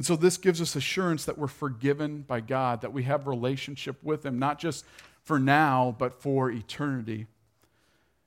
and 0.00 0.06
so 0.06 0.16
this 0.16 0.38
gives 0.38 0.62
us 0.62 0.76
assurance 0.76 1.26
that 1.26 1.36
we're 1.36 1.46
forgiven 1.46 2.22
by 2.22 2.40
God, 2.40 2.80
that 2.80 2.94
we 2.94 3.02
have 3.02 3.26
relationship 3.26 4.02
with 4.02 4.24
him 4.24 4.38
not 4.38 4.58
just 4.58 4.86
for 5.24 5.38
now, 5.38 5.94
but 5.98 6.22
for 6.22 6.50
eternity. 6.50 7.26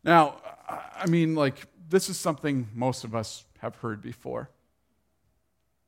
Now, 0.04 0.36
I 0.70 1.08
mean 1.08 1.34
like 1.34 1.66
this 1.90 2.10
is 2.10 2.20
something 2.20 2.68
most 2.76 3.04
of 3.04 3.16
us 3.16 3.46
have 3.58 3.78
heard 3.78 4.04
before. 4.04 4.52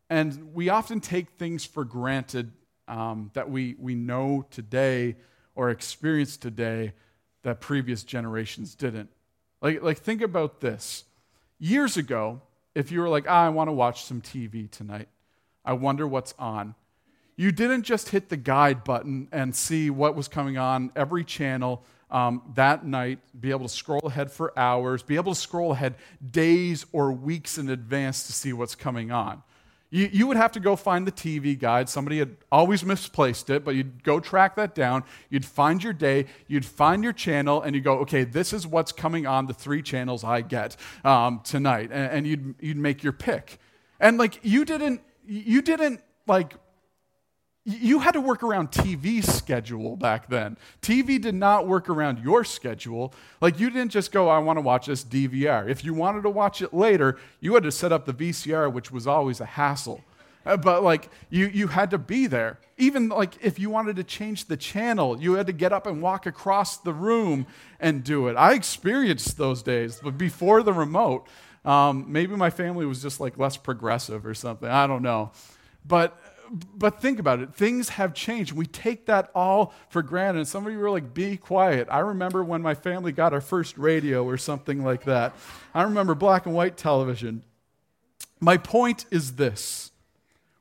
And 0.10 0.56
we 0.56 0.69
often 0.69 1.02
take 1.02 1.30
things 1.38 1.65
for 1.65 1.86
granted 1.86 2.52
um, 2.88 3.30
that 3.36 3.52
we, 3.52 3.76
we 3.78 3.93
know 3.93 4.48
today 4.50 5.17
or 5.54 5.69
experience 5.69 6.36
today 6.36 6.93
that 7.43 7.62
previous 7.62 8.02
generations 8.02 8.74
didn't. 8.74 9.12
Like, 9.62 9.84
like, 9.84 10.00
think 10.00 10.24
about 10.24 10.62
this. 10.62 11.04
Years 11.60 11.95
ago, 11.95 12.41
if 12.74 12.91
you 12.91 13.02
were 13.02 13.10
like, 13.10 13.26
ah, 13.30 13.45
I 13.45 13.50
want 13.50 13.67
to 13.67 13.71
watch 13.71 14.04
some 14.04 14.19
TV 14.19 14.67
tonight, 14.71 15.10
I 15.65 15.73
wonder 15.73 16.08
what's 16.08 16.34
on. 16.39 16.75
You 17.36 17.51
didn't 17.51 17.84
just 17.84 18.10
hit 18.10 18.30
the 18.30 18.38
guide 18.38 18.84
button 18.84 19.28
and 19.32 19.56
see 19.56 19.89
what 19.89 20.15
was 20.15 20.28
coming 20.28 20.58
on 20.58 20.91
every 20.95 21.25
channel 21.25 21.84
um, 22.12 22.41
that 22.54 22.86
night, 22.86 23.19
be 23.38 23.49
able 23.49 23.67
to 23.67 23.73
scroll 23.73 24.01
ahead 24.01 24.32
for 24.32 24.58
hours, 24.58 25.04
be 25.04 25.15
able 25.15 25.34
to 25.34 25.39
scroll 25.39 25.71
ahead 25.71 25.95
days 26.32 26.86
or 26.91 27.12
weeks 27.12 27.58
in 27.58 27.69
advance 27.69 28.28
to 28.28 28.34
see 28.34 28.54
what's 28.54 28.75
coming 28.75 29.12
on. 29.12 29.41
You, 29.89 30.10
you 30.12 30.28
would 30.28 30.38
have 30.38 30.51
to 30.54 30.60
go 30.60 30.75
find 30.75 31.08
the 31.08 31.12
TV 31.12 31.58
guide. 31.58 31.89
Somebody 31.89 32.19
had 32.19 32.38
always 32.51 32.84
misplaced 32.84 33.49
it, 33.49 33.63
but 33.63 33.75
you'd 33.75 34.04
go 34.04 34.19
track 34.19 34.56
that 34.56 34.75
down. 34.75 35.04
You'd 35.30 35.45
find 35.45 35.84
your 35.84 35.93
day, 35.93 36.25
you'd 36.47 36.65
find 36.65 37.04
your 37.04 37.13
channel, 37.13 37.62
and 37.62 37.75
you 37.75 37.82
go, 37.82 37.99
okay, 37.99 38.23
this 38.23 38.51
is 38.54 38.67
what's 38.67 38.91
coming 38.91 39.25
on 39.25 39.45
the 39.45 39.54
three 39.54 39.82
channels 39.82 40.23
I 40.23 40.41
get 40.41 40.75
um, 41.04 41.41
tonight. 41.43 41.91
And, 41.91 42.12
and 42.12 42.28
you'd, 42.28 42.56
you'd 42.60 42.78
make 42.78 43.04
your 43.04 43.13
pick. 43.13 43.60
And 43.99 44.17
like, 44.17 44.39
you 44.43 44.65
didn't 44.65 45.01
you 45.27 45.61
didn't 45.61 46.01
like 46.27 46.55
you 47.67 47.99
had 47.99 48.11
to 48.11 48.21
work 48.21 48.43
around 48.43 48.69
TV's 48.69 49.31
schedule 49.33 49.95
back 49.95 50.29
then. 50.29 50.55
TV 50.83 51.19
did 51.19 51.33
not 51.33 51.67
work 51.67 51.89
around 51.89 52.19
your 52.19 52.43
schedule. 52.43 53.11
Like, 53.41 53.59
you 53.59 53.71
didn't 53.71 53.91
just 53.91 54.11
go, 54.11 54.29
I 54.29 54.38
want 54.38 54.57
to 54.57 54.61
watch 54.61 54.85
this 54.85 55.03
DVR. 55.03 55.67
If 55.67 55.83
you 55.83 55.95
wanted 55.95 56.21
to 56.23 56.29
watch 56.29 56.61
it 56.61 56.75
later, 56.75 57.17
you 57.39 57.55
had 57.55 57.63
to 57.63 57.71
set 57.71 57.91
up 57.91 58.05
the 58.05 58.13
VCR, 58.13 58.71
which 58.71 58.91
was 58.91 59.07
always 59.07 59.41
a 59.41 59.45
hassle. 59.45 60.01
Uh, 60.45 60.55
but, 60.57 60.83
like, 60.83 61.09
you, 61.31 61.47
you 61.47 61.65
had 61.65 61.89
to 61.89 61.97
be 61.97 62.27
there. 62.27 62.59
Even, 62.77 63.09
like, 63.09 63.33
if 63.41 63.57
you 63.57 63.71
wanted 63.71 63.95
to 63.95 64.03
change 64.03 64.45
the 64.45 64.57
channel, 64.57 65.19
you 65.19 65.33
had 65.33 65.47
to 65.47 65.53
get 65.53 65.73
up 65.73 65.88
and 65.88 66.03
walk 66.03 66.27
across 66.27 66.77
the 66.77 66.93
room 66.93 67.47
and 67.79 68.03
do 68.03 68.27
it. 68.27 68.35
I 68.35 68.53
experienced 68.53 69.38
those 69.38 69.63
days, 69.63 69.99
but 70.03 70.19
before 70.19 70.61
the 70.61 70.73
remote. 70.73 71.27
Um, 71.65 72.06
maybe 72.08 72.36
my 72.36 72.49
family 72.49 72.86
was 72.86 73.01
just 73.01 73.19
like 73.19 73.38
less 73.38 73.58
progressive 73.58 74.25
or 74.25 74.34
something. 74.34 74.69
I 74.69 74.88
don't 74.88 75.01
know. 75.01 75.32
But 75.86 76.17
but 76.75 77.01
think 77.01 77.19
about 77.19 77.39
it. 77.39 77.56
Things 77.56 77.89
have 77.89 78.13
changed. 78.13 78.51
We 78.51 78.65
take 78.65 79.08
that 79.08 79.32
all 79.34 79.73
for 79.89 80.04
granted. 80.04 80.39
And 80.39 80.47
some 80.47 80.65
of 80.65 80.71
you 80.71 80.80
were 80.80 80.91
like, 80.91 81.13
be 81.13 81.38
quiet. 81.38 81.88
I 81.89 81.99
remember 81.99 82.43
when 82.43 82.62
my 82.62 82.75
family 82.75 83.12
got 83.12 83.34
our 83.34 83.41
first 83.41 83.78
radio 83.78 84.23
or 84.23 84.38
something 84.38 84.84
like 84.84 85.06
that. 85.06 85.36
I 85.73 85.84
remember 85.84 86.13
black 86.13 86.45
and 86.45 86.54
white 86.54 86.78
television. 86.78 87.43
My 88.39 88.58
point 88.58 89.06
is 89.12 89.36
this 89.38 89.91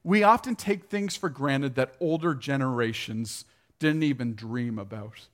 we 0.03 0.23
often 0.23 0.55
take 0.55 0.85
things 0.85 1.17
for 1.17 1.31
granted 1.31 1.75
that 1.77 1.95
older 2.01 2.35
generations 2.35 3.47
didn't 3.79 4.03
even 4.03 4.35
dream 4.35 4.79
about. 4.79 5.29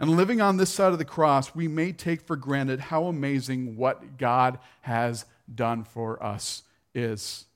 And 0.00 0.10
living 0.10 0.40
on 0.40 0.56
this 0.56 0.70
side 0.70 0.92
of 0.92 0.98
the 0.98 1.04
cross, 1.04 1.54
we 1.54 1.66
may 1.66 1.92
take 1.92 2.20
for 2.20 2.36
granted 2.36 2.80
how 2.80 3.06
amazing 3.06 3.76
what 3.76 4.16
God 4.16 4.58
has 4.82 5.24
done 5.52 5.82
for 5.84 6.22
us 6.22 6.62
is. 6.94 7.46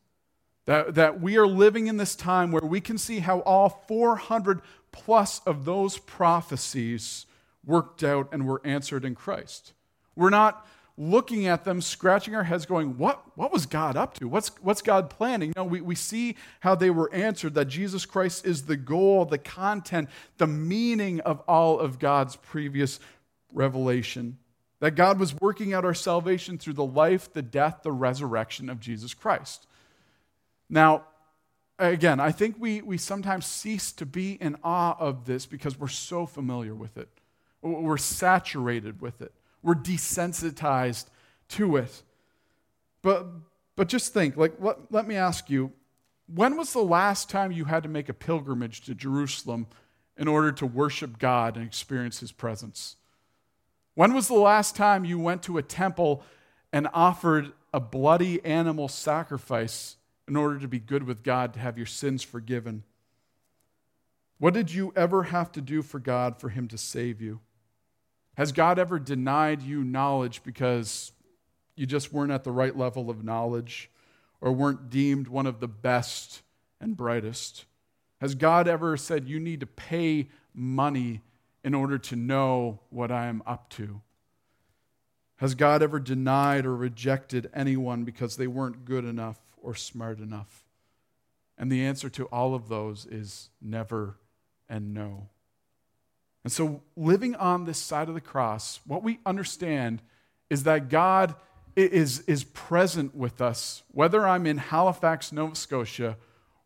That, 0.67 0.95
that 0.95 1.21
we 1.21 1.37
are 1.37 1.47
living 1.47 1.87
in 1.87 1.97
this 1.97 2.17
time 2.17 2.51
where 2.51 2.63
we 2.63 2.81
can 2.81 2.99
see 2.99 3.21
how 3.21 3.41
all 3.41 3.85
400 3.87 4.61
plus 4.91 5.41
of 5.47 5.65
those 5.65 5.99
prophecies 5.99 7.27
worked 7.65 8.03
out 8.03 8.29
and 8.33 8.47
were 8.47 8.61
answered 8.65 9.05
in 9.05 9.15
Christ. 9.15 9.73
We're 10.15 10.31
not 10.31 10.67
looking 10.99 11.47
at 11.47 11.65
them, 11.65 11.81
scratching 11.81 12.35
our 12.35 12.45
heads, 12.45 12.67
going, 12.67 12.99
What, 12.99 13.23
what 13.37 13.53
was 13.53 13.67
God 13.67 13.97
up 13.97 14.15
to? 14.15 14.29
What's, 14.29 14.49
what's 14.63 14.83
God 14.83 15.09
planning? 15.11 15.53
No, 15.57 15.65
we, 15.65 15.81
we 15.81 15.95
see 15.95 16.37
how 16.61 16.75
they 16.75 16.91
were 16.91 17.13
answered 17.13 17.55
that 17.55 17.67
Jesus 17.67 18.05
Christ 18.07 18.47
is 18.47 18.63
the 18.67 18.77
goal, 18.77 19.25
the 19.25 19.39
content, 19.39 20.09
the 20.39 20.47
meaning 20.47 21.21
of 21.21 21.41
all 21.49 21.79
of 21.79 21.99
God's 21.99 22.37
previous 22.37 23.01
revelation. 23.53 24.39
that 24.81 24.97
God 24.97 25.21
was 25.21 25.41
working 25.41 25.73
out 25.73 25.85
our 25.85 25.95
salvation 25.95 26.59
through 26.59 26.73
the 26.73 26.85
life, 26.85 27.33
the 27.33 27.41
death, 27.41 27.81
the 27.85 27.93
resurrection 27.93 28.69
of 28.69 28.81
Jesus 28.81 29.15
Christ. 29.15 29.69
Now, 30.69 31.05
again, 31.79 32.19
I 32.19 32.33
think 32.33 32.57
we, 32.59 32.83
we 32.83 32.99
sometimes 32.99 33.47
cease 33.47 33.93
to 33.93 34.05
be 34.07 34.33
in 34.33 34.57
awe 34.65 34.97
of 34.99 35.25
this 35.25 35.47
because 35.47 35.79
we're 35.79 35.87
so 35.87 36.27
familiar 36.27 36.75
with 36.75 36.97
it. 36.97 37.09
We're 37.63 37.97
saturated 37.97 39.01
with 39.01 39.23
it. 39.23 39.33
We're 39.63 39.75
desensitized 39.75 41.07
to 41.51 41.77
it. 41.77 42.03
But, 43.03 43.27
but 43.77 43.89
just 43.89 44.13
think, 44.13 44.37
like, 44.37 44.55
let, 44.59 44.91
let 44.91 45.07
me 45.07 45.17
ask 45.17 45.51
you, 45.51 45.73
when 46.27 46.57
was 46.57 46.73
the 46.73 46.81
last 46.81 47.29
time 47.29 47.53
you 47.53 47.67
had 47.67 47.83
to 47.83 47.89
make 47.89 48.09
a 48.09 48.15
pilgrimage 48.15 48.83
to 48.83 48.95
Jerusalem 48.95 49.67
in 50.17 50.29
order 50.29 50.53
to 50.53 50.67
worship 50.67 51.19
God 51.19 51.57
and 51.57 51.67
experience 51.67 52.21
His 52.21 52.33
presence? 52.33 52.97
When 53.95 54.15
was 54.15 54.29
the 54.29 54.35
last 54.35 54.75
time 54.77 55.05
you 55.05 55.19
went 55.19 55.43
to 55.45 55.59
a 55.59 55.63
temple 55.63 56.23
and 56.73 56.89
offered 56.95 57.53
a 57.75 57.81
bloody 57.81 58.43
animal 58.45 58.89
sacrifice 58.89 59.97
in 60.27 60.37
order 60.37 60.59
to 60.59 60.69
be 60.69 60.79
good 60.79 61.03
with 61.03 61.23
God, 61.23 61.55
to 61.55 61.61
have 61.61 61.77
your 61.77 61.87
sins 61.87 62.23
forgiven? 62.23 62.85
What 64.39 64.55
did 64.55 64.73
you 64.73 64.93
ever 64.97 65.25
have 65.25 65.53
to 65.53 65.61
do 65.61 65.83
for 65.83 65.99
God 65.99 66.39
for 66.39 66.49
Him 66.49 66.69
to 66.69 66.79
save 66.79 67.21
you? 67.21 67.41
Has 68.37 68.53
God 68.53 68.79
ever 68.79 68.99
denied 68.99 69.63
you 69.63 69.85
knowledge 69.85 70.43
because 70.43 71.13
you 71.77 71.87
just 71.87 72.13
weren't 72.13 72.33
at 72.33 72.45
the 72.45 72.53
right 72.53 72.77
level 72.77 73.11
of 73.11 73.25
knowledge 73.25 73.91
or 74.41 74.53
weren't 74.53 74.91
deemed 74.91 75.29
one 75.29 75.47
of 75.47 75.61
the 75.61 75.69
best 75.69 76.43
and 76.81 76.97
brightest? 76.97 77.67
Has 78.21 78.35
God 78.35 78.69
ever 78.69 78.97
said 78.97 79.29
you 79.29 79.39
need 79.39 79.61
to 79.61 79.67
pay 79.67 80.29
money 80.55 81.21
in 81.65 81.75
order 81.75 81.99
to 81.99 82.17
know 82.17 82.81
what 82.91 83.11
I 83.11 83.27
am 83.27 83.43
up 83.47 83.69
to? 83.71 84.01
Has 85.37 85.55
God 85.55 85.83
ever 85.83 85.99
denied 85.99 86.65
or 86.67 86.77
rejected 86.77 87.51
anyone 87.53 88.05
because 88.05 88.37
they 88.37 88.47
weren't 88.47 88.85
good 88.85 89.05
enough 89.05 89.41
or 89.61 89.75
smart 89.75 90.21
enough? 90.21 90.65
And 91.59 91.71
the 91.71 91.85
answer 91.85 92.09
to 92.11 92.27
all 92.27 92.55
of 92.55 92.69
those 92.69 93.07
is 93.07 93.51
never 93.61 94.19
and 94.69 94.95
no. 94.95 95.29
And 96.45 96.53
so, 96.53 96.83
living 96.97 97.37
on 97.37 97.65
this 97.65 97.79
side 97.79 98.09
of 98.09 98.15
the 98.15 98.21
cross, 98.21 98.81
what 98.87 99.03
we 99.03 99.21
understand 99.25 100.03
is 100.51 100.65
that 100.65 100.89
God 100.89 101.35
is, 101.77 102.21
is 102.21 102.45
present 102.45 103.15
with 103.15 103.41
us, 103.41 103.83
whether 103.93 104.27
I'm 104.27 104.47
in 104.47 104.59
Halifax, 104.59 105.33
Nova 105.33 105.55
Scotia, 105.55 106.17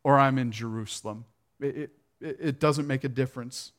or 0.03 0.19
I'm 0.19 0.39
in 0.39 0.51
Jerusalem. 0.51 1.27
It, 1.61 1.91
it, 2.21 2.37
it 2.41 2.61
doesn't 2.61 2.87
make 2.87 3.05
a 3.05 3.09
difference. 3.09 3.73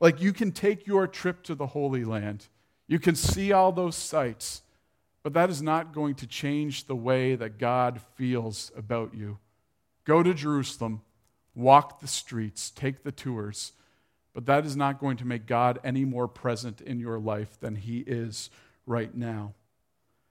Like, 0.00 0.20
you 0.20 0.32
can 0.32 0.50
take 0.50 0.86
your 0.86 1.06
trip 1.06 1.42
to 1.44 1.54
the 1.54 1.68
Holy 1.68 2.04
Land, 2.04 2.48
you 2.88 2.98
can 2.98 3.14
see 3.14 3.52
all 3.52 3.70
those 3.70 3.94
sights, 3.94 4.62
but 5.22 5.32
that 5.34 5.48
is 5.48 5.62
not 5.62 5.92
going 5.92 6.16
to 6.16 6.26
change 6.26 6.86
the 6.86 6.96
way 6.96 7.36
that 7.36 7.58
God 7.58 8.00
feels 8.16 8.72
about 8.76 9.14
you. 9.14 9.38
Go 10.04 10.24
to 10.24 10.34
Jerusalem, 10.34 11.02
walk 11.54 12.00
the 12.00 12.08
streets, 12.08 12.70
take 12.70 13.04
the 13.04 13.12
tours 13.12 13.72
but 14.32 14.46
that 14.46 14.64
is 14.64 14.76
not 14.76 15.00
going 15.00 15.16
to 15.18 15.26
make 15.26 15.46
God 15.46 15.78
any 15.82 16.04
more 16.04 16.28
present 16.28 16.80
in 16.80 17.00
your 17.00 17.18
life 17.18 17.58
than 17.60 17.76
He 17.76 18.00
is 18.00 18.50
right 18.86 19.14
now. 19.14 19.54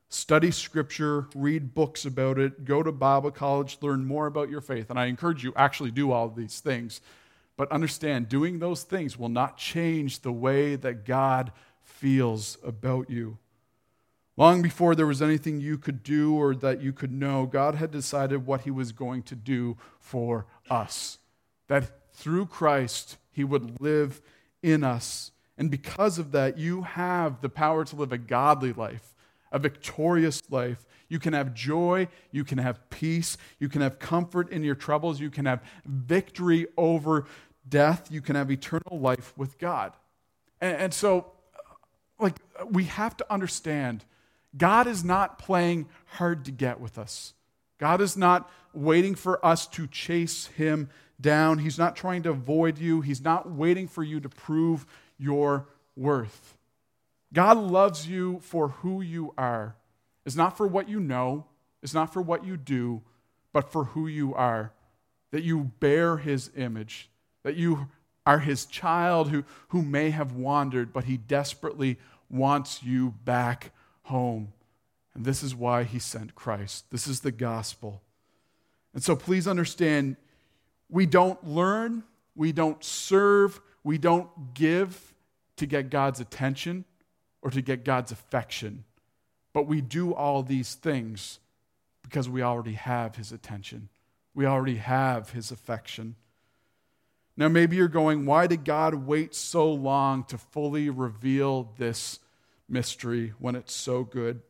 Study 0.10 0.50
Scripture, 0.50 1.28
read 1.36 1.76
books 1.76 2.04
about 2.04 2.40
it, 2.40 2.66
go 2.66 2.82
to 2.82 2.92
Bible 2.92 3.30
college, 3.30 3.78
learn 3.82 4.06
more 4.06 4.26
about 4.26 4.50
your 4.50 4.62
faith. 4.62 4.90
And 4.90 5.00
I 5.00 5.06
encourage 5.06 5.44
you, 5.44 5.54
actually 5.56 5.92
do 5.92 6.12
all 6.12 6.30
these 6.30 6.60
things. 6.60 7.00
But 7.56 7.72
understand, 7.72 8.28
doing 8.28 8.58
those 8.58 8.84
things 8.84 9.20
will 9.20 9.30
not 9.30 9.58
change 9.58 10.22
the 10.22 10.32
way 10.32 10.76
that 10.78 11.06
God 11.06 11.52
feels 11.84 12.58
about 12.64 13.10
you. 13.10 13.38
Long 14.36 14.62
before 14.62 14.96
there 14.96 15.06
was 15.06 15.22
anything 15.22 15.60
you 15.60 15.78
could 15.78 16.02
do 16.02 16.34
or 16.34 16.56
that 16.56 16.82
you 16.82 16.94
could 16.94 17.12
know, 17.12 17.46
God 17.46 17.76
had 17.76 17.92
decided 17.92 18.48
what 18.48 18.62
He 18.62 18.72
was 18.72 18.94
going 18.94 19.22
to 19.24 19.36
do 19.36 19.78
for 20.00 20.48
us. 20.70 21.20
That 21.68 22.14
through 22.14 22.48
Christ, 22.48 23.18
he 23.32 23.44
would 23.44 23.80
live 23.82 24.22
in 24.62 24.84
us. 24.84 25.32
And 25.58 25.70
because 25.70 26.18
of 26.18 26.32
that, 26.32 26.58
you 26.58 26.84
have 26.84 27.42
the 27.42 27.50
power 27.50 27.84
to 27.86 27.96
live 27.96 28.12
a 28.12 28.18
godly 28.18 28.74
life, 28.74 29.14
a 29.52 29.60
victorious 29.60 30.42
life. 30.50 30.86
You 31.10 31.20
can 31.20 31.34
have 31.34 31.54
joy, 31.54 32.08
you 32.32 32.44
can 32.44 32.60
have 32.60 32.90
peace, 32.90 33.38
you 33.60 33.68
can 33.68 33.82
have 33.82 34.00
comfort 34.00 34.52
in 34.52 34.64
your 34.64 34.76
troubles, 34.76 35.20
you 35.20 35.30
can 35.30 35.46
have 35.46 35.62
victory 35.86 36.68
over 36.78 37.26
death, 37.68 38.08
you 38.12 38.22
can 38.22 38.36
have 38.36 38.50
eternal 38.52 39.00
life 39.00 39.34
with 39.36 39.58
God. 39.58 39.94
And, 40.62 40.78
and 40.78 40.94
so, 40.94 41.32
like, 42.20 42.36
we 42.70 42.86
have 42.86 43.18
to 43.18 43.34
understand 43.34 44.06
God 44.56 44.88
is 44.88 45.04
not 45.04 45.40
playing 45.40 45.88
hard 46.06 46.46
to 46.46 46.52
get 46.52 46.80
with 46.80 46.98
us. 46.98 47.34
God 47.80 48.02
is 48.02 48.18
not 48.18 48.50
waiting 48.74 49.16
for 49.16 49.44
us 49.46 49.68
to 49.68 49.88
chase 49.88 50.48
him 50.48 50.90
down. 51.20 51.60
He's 51.60 51.78
not 51.78 51.96
trying 51.96 52.24
to 52.24 52.32
avoid 52.32 52.78
you, 52.78 53.02
He's 53.02 53.22
not 53.22 53.52
waiting 53.52 53.88
for 53.88 54.04
you 54.04 54.20
to 54.20 54.30
prove 54.30 54.86
your 55.18 55.68
worth. 55.96 56.58
God 57.34 57.58
loves 57.58 58.08
you 58.08 58.40
for 58.42 58.70
who 58.70 59.02
you 59.02 59.34
are. 59.38 59.76
It's 60.26 60.36
not 60.36 60.58
for 60.58 60.68
what 60.68 60.90
you 60.90 61.00
know, 61.00 61.46
it's 61.82 61.94
not 61.94 62.14
for 62.14 62.22
what 62.22 62.46
you 62.46 62.58
do, 62.58 63.02
but 63.54 63.72
for 63.72 63.86
who 63.86 64.08
you 64.08 64.34
are. 64.34 64.74
That 65.32 65.44
you 65.44 65.72
bear 65.80 66.18
His 66.18 66.50
image, 66.56 67.10
that 67.44 67.56
you 67.56 67.90
are 68.26 68.40
His 68.40 68.66
child 68.66 69.30
who, 69.30 69.44
who 69.70 69.82
may 69.82 70.10
have 70.10 70.34
wandered, 70.34 70.92
but 70.92 71.04
He 71.06 71.18
desperately 71.18 71.98
wants 72.30 72.84
you 72.84 73.14
back 73.26 73.72
home. 74.04 74.54
And 75.14 75.26
this 75.26 75.44
is 75.44 75.56
why 75.56 75.84
He 75.84 76.00
sent 76.00 76.36
Christ. 76.36 76.90
This 76.92 77.08
is 77.08 77.20
the 77.20 77.32
gospel. 77.32 78.02
And 78.94 79.04
so 79.04 79.16
please 79.16 79.48
understand 79.48 80.16
we 80.90 81.06
don't 81.06 81.42
learn, 81.46 82.04
we 82.36 82.52
don't 82.52 82.84
serve, 82.84 83.60
we 83.84 83.98
don't 83.98 84.54
give 84.54 85.14
to 85.58 85.66
get 85.66 85.90
God's 85.90 86.20
attention 86.20 86.86
or 87.42 87.52
to 87.52 87.62
get 87.62 87.86
God's 87.86 88.12
affection. 88.12 88.84
But 89.54 89.68
we 89.68 89.82
do 89.82 90.14
all 90.14 90.44
these 90.44 90.76
things 90.76 91.40
because 92.04 92.28
we 92.28 92.42
already 92.42 92.74
have 92.74 93.16
His 93.16 93.32
attention. 93.32 93.90
We 94.34 94.46
already 94.46 94.78
have 94.78 95.32
His 95.32 95.52
affection. 95.52 96.16
Now, 97.38 97.48
maybe 97.48 97.78
you're 97.78 97.88
going, 97.88 98.26
why 98.26 98.48
did 98.48 98.66
God 98.66 98.94
wait 98.94 99.34
so 99.34 99.72
long 99.72 100.24
to 100.26 100.38
fully 100.38 100.90
reveal 100.90 101.72
this 101.78 102.20
mystery 102.68 103.34
when 103.40 103.56
it's 103.56 103.74
so 103.74 104.04
good? 104.04 104.42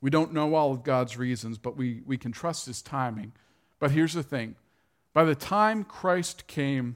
We 0.00 0.10
don't 0.10 0.32
know 0.32 0.54
all 0.54 0.72
of 0.72 0.84
God's 0.84 1.16
reasons, 1.16 1.58
but 1.58 1.76
we, 1.76 2.02
we 2.06 2.18
can 2.18 2.32
trust 2.32 2.66
His 2.66 2.82
timing. 2.82 3.32
But 3.78 3.92
here's 3.92 4.14
the 4.14 4.22
thing 4.22 4.56
by 5.18 5.24
the 5.24 5.34
time 5.34 5.82
Christ 5.82 6.46
came, 6.46 6.94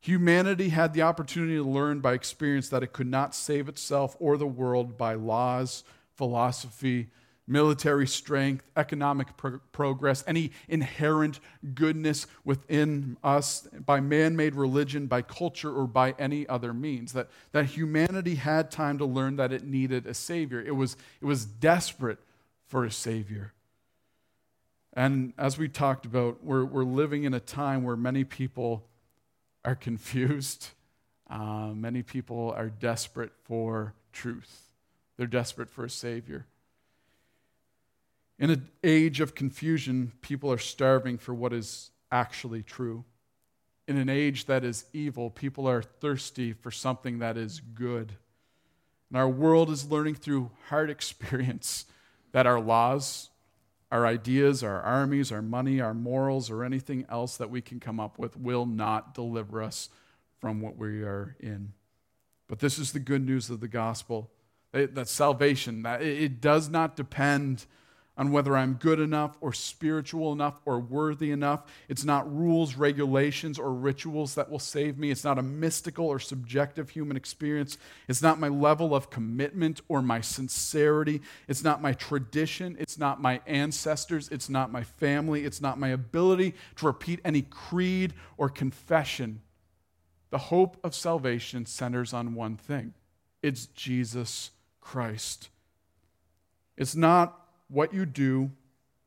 humanity 0.00 0.70
had 0.70 0.94
the 0.94 1.02
opportunity 1.02 1.54
to 1.54 1.62
learn 1.62 2.00
by 2.00 2.12
experience 2.12 2.68
that 2.70 2.82
it 2.82 2.92
could 2.92 3.06
not 3.06 3.36
save 3.36 3.68
itself 3.68 4.16
or 4.18 4.36
the 4.36 4.48
world 4.48 4.98
by 4.98 5.14
laws, 5.14 5.84
philosophy, 6.16 7.06
military 7.46 8.08
strength, 8.08 8.64
economic 8.76 9.36
pro- 9.36 9.60
progress, 9.70 10.24
any 10.26 10.50
inherent 10.66 11.38
goodness 11.72 12.26
within 12.44 13.16
us 13.22 13.68
by 13.86 14.00
man 14.00 14.34
made 14.34 14.56
religion, 14.56 15.06
by 15.06 15.22
culture, 15.22 15.72
or 15.72 15.86
by 15.86 16.16
any 16.18 16.48
other 16.48 16.74
means. 16.74 17.12
That, 17.12 17.28
that 17.52 17.66
humanity 17.66 18.34
had 18.34 18.72
time 18.72 18.98
to 18.98 19.04
learn 19.04 19.36
that 19.36 19.52
it 19.52 19.62
needed 19.62 20.04
a 20.04 20.14
Savior. 20.14 20.60
It 20.60 20.74
was, 20.74 20.96
it 21.20 21.26
was 21.26 21.44
desperate 21.44 22.18
for 22.66 22.84
a 22.84 22.90
Savior. 22.90 23.52
And 24.96 25.34
as 25.36 25.58
we 25.58 25.68
talked 25.68 26.06
about, 26.06 26.42
we're, 26.42 26.64
we're 26.64 26.82
living 26.82 27.24
in 27.24 27.34
a 27.34 27.40
time 27.40 27.84
where 27.84 27.96
many 27.96 28.24
people 28.24 28.88
are 29.62 29.74
confused. 29.76 30.70
Uh, 31.28 31.68
many 31.74 32.02
people 32.02 32.54
are 32.56 32.70
desperate 32.70 33.32
for 33.44 33.94
truth, 34.12 34.72
they're 35.16 35.26
desperate 35.26 35.68
for 35.68 35.84
a 35.84 35.90
Savior. 35.90 36.46
In 38.38 38.50
an 38.50 38.68
age 38.84 39.20
of 39.20 39.34
confusion, 39.34 40.12
people 40.20 40.52
are 40.52 40.58
starving 40.58 41.16
for 41.16 41.32
what 41.32 41.54
is 41.54 41.90
actually 42.12 42.62
true. 42.62 43.04
In 43.88 43.96
an 43.96 44.10
age 44.10 44.44
that 44.44 44.62
is 44.62 44.84
evil, 44.92 45.30
people 45.30 45.66
are 45.66 45.80
thirsty 45.82 46.52
for 46.52 46.70
something 46.70 47.18
that 47.20 47.38
is 47.38 47.60
good. 47.60 48.12
And 49.08 49.18
our 49.18 49.28
world 49.28 49.70
is 49.70 49.90
learning 49.90 50.16
through 50.16 50.50
hard 50.68 50.90
experience 50.96 51.86
that 52.32 52.46
our 52.46 52.60
laws, 52.60 53.30
our 53.90 54.06
ideas, 54.06 54.62
our 54.62 54.80
armies, 54.80 55.30
our 55.30 55.42
money, 55.42 55.80
our 55.80 55.94
morals, 55.94 56.50
or 56.50 56.64
anything 56.64 57.06
else 57.08 57.36
that 57.36 57.50
we 57.50 57.60
can 57.60 57.78
come 57.78 58.00
up 58.00 58.18
with 58.18 58.36
will 58.36 58.66
not 58.66 59.14
deliver 59.14 59.62
us 59.62 59.88
from 60.40 60.60
what 60.60 60.76
we 60.76 61.02
are 61.02 61.36
in. 61.40 61.72
But 62.48 62.58
this 62.58 62.78
is 62.78 62.92
the 62.92 63.00
good 63.00 63.24
news 63.24 63.50
of 63.50 63.60
the 63.60 63.68
gospel 63.68 64.30
that 64.72 65.08
salvation, 65.08 65.82
that 65.82 66.02
it 66.02 66.40
does 66.40 66.68
not 66.68 66.96
depend 66.96 67.64
on 68.16 68.32
whether 68.32 68.56
I'm 68.56 68.74
good 68.74 68.98
enough 68.98 69.36
or 69.40 69.52
spiritual 69.52 70.32
enough 70.32 70.58
or 70.64 70.80
worthy 70.80 71.30
enough. 71.30 71.64
It's 71.88 72.04
not 72.04 72.34
rules, 72.34 72.74
regulations, 72.74 73.58
or 73.58 73.72
rituals 73.72 74.34
that 74.36 74.50
will 74.50 74.58
save 74.58 74.98
me. 74.98 75.10
It's 75.10 75.24
not 75.24 75.38
a 75.38 75.42
mystical 75.42 76.06
or 76.06 76.18
subjective 76.18 76.90
human 76.90 77.16
experience. 77.16 77.76
It's 78.08 78.22
not 78.22 78.40
my 78.40 78.48
level 78.48 78.94
of 78.94 79.10
commitment 79.10 79.82
or 79.88 80.00
my 80.00 80.22
sincerity. 80.22 81.20
It's 81.46 81.62
not 81.62 81.82
my 81.82 81.92
tradition. 81.92 82.76
It's 82.78 82.98
not 82.98 83.20
my 83.20 83.40
ancestors. 83.46 84.28
It's 84.30 84.48
not 84.48 84.72
my 84.72 84.82
family. 84.82 85.44
It's 85.44 85.60
not 85.60 85.78
my 85.78 85.88
ability 85.88 86.54
to 86.76 86.86
repeat 86.86 87.20
any 87.24 87.42
creed 87.42 88.14
or 88.38 88.48
confession. 88.48 89.42
The 90.30 90.38
hope 90.38 90.78
of 90.82 90.94
salvation 90.94 91.66
centers 91.66 92.12
on 92.12 92.34
one 92.34 92.56
thing 92.56 92.94
it's 93.42 93.66
Jesus 93.66 94.50
Christ. 94.80 95.50
It's 96.76 96.96
not 96.96 97.45
what 97.68 97.92
you 97.92 98.06
do 98.06 98.50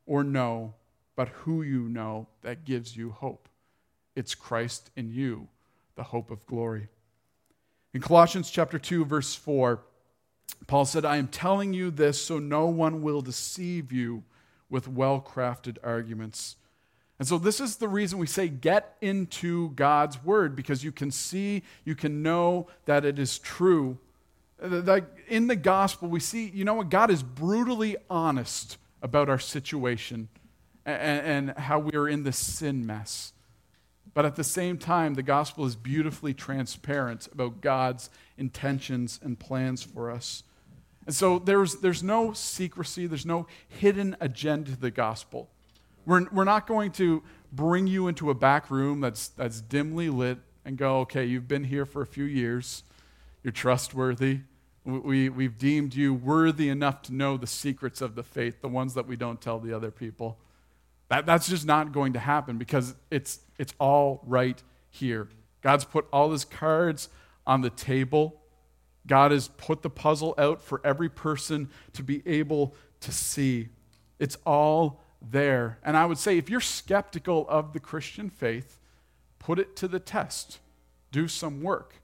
or 0.06 0.24
know, 0.24 0.74
but 1.16 1.28
who 1.28 1.62
you 1.62 1.88
know 1.88 2.26
that 2.42 2.64
gives 2.64 2.96
you 2.96 3.10
hope. 3.10 3.48
It's 4.16 4.34
Christ 4.34 4.90
in 4.96 5.10
you, 5.10 5.48
the 5.94 6.02
hope 6.02 6.30
of 6.30 6.46
glory. 6.46 6.88
In 7.92 8.00
Colossians 8.00 8.50
chapter 8.50 8.78
2 8.78 9.04
verse 9.04 9.34
4, 9.34 9.82
Paul 10.66 10.84
said, 10.84 11.04
"I 11.04 11.16
am 11.16 11.28
telling 11.28 11.72
you 11.72 11.90
this 11.90 12.24
so 12.24 12.38
no 12.38 12.66
one 12.66 13.02
will 13.02 13.22
deceive 13.22 13.92
you 13.92 14.24
with 14.68 14.88
well-crafted 14.88 15.78
arguments." 15.82 16.56
And 17.18 17.28
so 17.28 17.38
this 17.38 17.60
is 17.60 17.76
the 17.76 17.88
reason 17.88 18.18
we 18.18 18.26
say 18.26 18.48
get 18.48 18.96
into 19.00 19.70
God's 19.70 20.22
word 20.24 20.56
because 20.56 20.82
you 20.82 20.90
can 20.90 21.10
see, 21.10 21.62
you 21.84 21.94
can 21.94 22.22
know 22.22 22.68
that 22.86 23.04
it 23.04 23.18
is 23.18 23.38
true 23.38 23.98
Uh, 24.62 24.82
like 24.82 25.04
in 25.28 25.46
the 25.46 25.56
gospel, 25.56 26.08
we 26.08 26.20
see, 26.20 26.48
you 26.48 26.64
know 26.64 26.74
what? 26.74 26.90
God 26.90 27.10
is 27.10 27.22
brutally 27.22 27.96
honest 28.08 28.78
about 29.02 29.28
our 29.28 29.38
situation 29.38 30.28
and, 30.84 31.48
and 31.48 31.58
how 31.58 31.78
we 31.78 31.92
are 31.92 32.08
in 32.08 32.24
this 32.24 32.36
sin 32.36 32.86
mess. 32.86 33.32
But 34.12 34.24
at 34.24 34.36
the 34.36 34.44
same 34.44 34.76
time, 34.76 35.14
the 35.14 35.22
gospel 35.22 35.64
is 35.64 35.76
beautifully 35.76 36.34
transparent 36.34 37.28
about 37.32 37.60
God's 37.60 38.10
intentions 38.36 39.20
and 39.22 39.38
plans 39.38 39.82
for 39.82 40.10
us. 40.10 40.42
And 41.06 41.14
so 41.14 41.38
there's, 41.38 41.76
there's 41.76 42.02
no 42.02 42.32
secrecy, 42.32 43.06
there's 43.06 43.26
no 43.26 43.46
hidden 43.68 44.16
agenda 44.20 44.72
to 44.72 44.76
the 44.76 44.90
gospel. 44.90 45.48
We're, 46.06 46.26
we're 46.30 46.44
not 46.44 46.66
going 46.66 46.92
to 46.92 47.22
bring 47.52 47.86
you 47.86 48.08
into 48.08 48.30
a 48.30 48.34
back 48.34 48.70
room 48.70 49.00
that's, 49.00 49.28
that's 49.28 49.60
dimly 49.60 50.08
lit 50.08 50.38
and 50.64 50.76
go, 50.76 51.00
okay, 51.00 51.24
you've 51.24 51.48
been 51.48 51.64
here 51.64 51.86
for 51.86 52.02
a 52.02 52.06
few 52.06 52.24
years, 52.24 52.82
you're 53.42 53.52
trustworthy, 53.52 54.40
we, 54.84 55.28
we've 55.28 55.58
deemed 55.58 55.94
you 55.94 56.14
worthy 56.14 56.68
enough 56.68 57.02
to 57.02 57.14
know 57.14 57.36
the 57.36 57.46
secrets 57.46 58.00
of 58.00 58.14
the 58.14 58.22
faith, 58.22 58.60
the 58.62 58.68
ones 58.68 58.94
that 58.94 59.06
we 59.06 59.16
don't 59.16 59.40
tell 59.40 59.58
the 59.58 59.74
other 59.74 59.90
people. 59.90 60.38
That, 61.08 61.26
that's 61.26 61.48
just 61.48 61.66
not 61.66 61.92
going 61.92 62.14
to 62.14 62.18
happen 62.18 62.56
because 62.56 62.94
it's, 63.10 63.40
it's 63.58 63.74
all 63.78 64.22
right 64.24 64.62
here. 64.88 65.28
God's 65.60 65.84
put 65.84 66.06
all 66.12 66.30
his 66.30 66.44
cards 66.44 67.08
on 67.46 67.60
the 67.60 67.70
table. 67.70 68.40
God 69.06 69.32
has 69.32 69.48
put 69.48 69.82
the 69.82 69.90
puzzle 69.90 70.34
out 70.38 70.62
for 70.62 70.80
every 70.84 71.08
person 71.08 71.68
to 71.92 72.02
be 72.02 72.22
able 72.26 72.74
to 73.00 73.12
see. 73.12 73.68
It's 74.18 74.36
all 74.46 75.02
there. 75.20 75.78
And 75.84 75.96
I 75.96 76.06
would 76.06 76.18
say 76.18 76.38
if 76.38 76.48
you're 76.48 76.60
skeptical 76.60 77.46
of 77.48 77.72
the 77.72 77.80
Christian 77.80 78.30
faith, 78.30 78.78
put 79.38 79.58
it 79.58 79.76
to 79.76 79.88
the 79.88 80.00
test. 80.00 80.58
Do 81.10 81.28
some 81.28 81.62
work. 81.62 81.99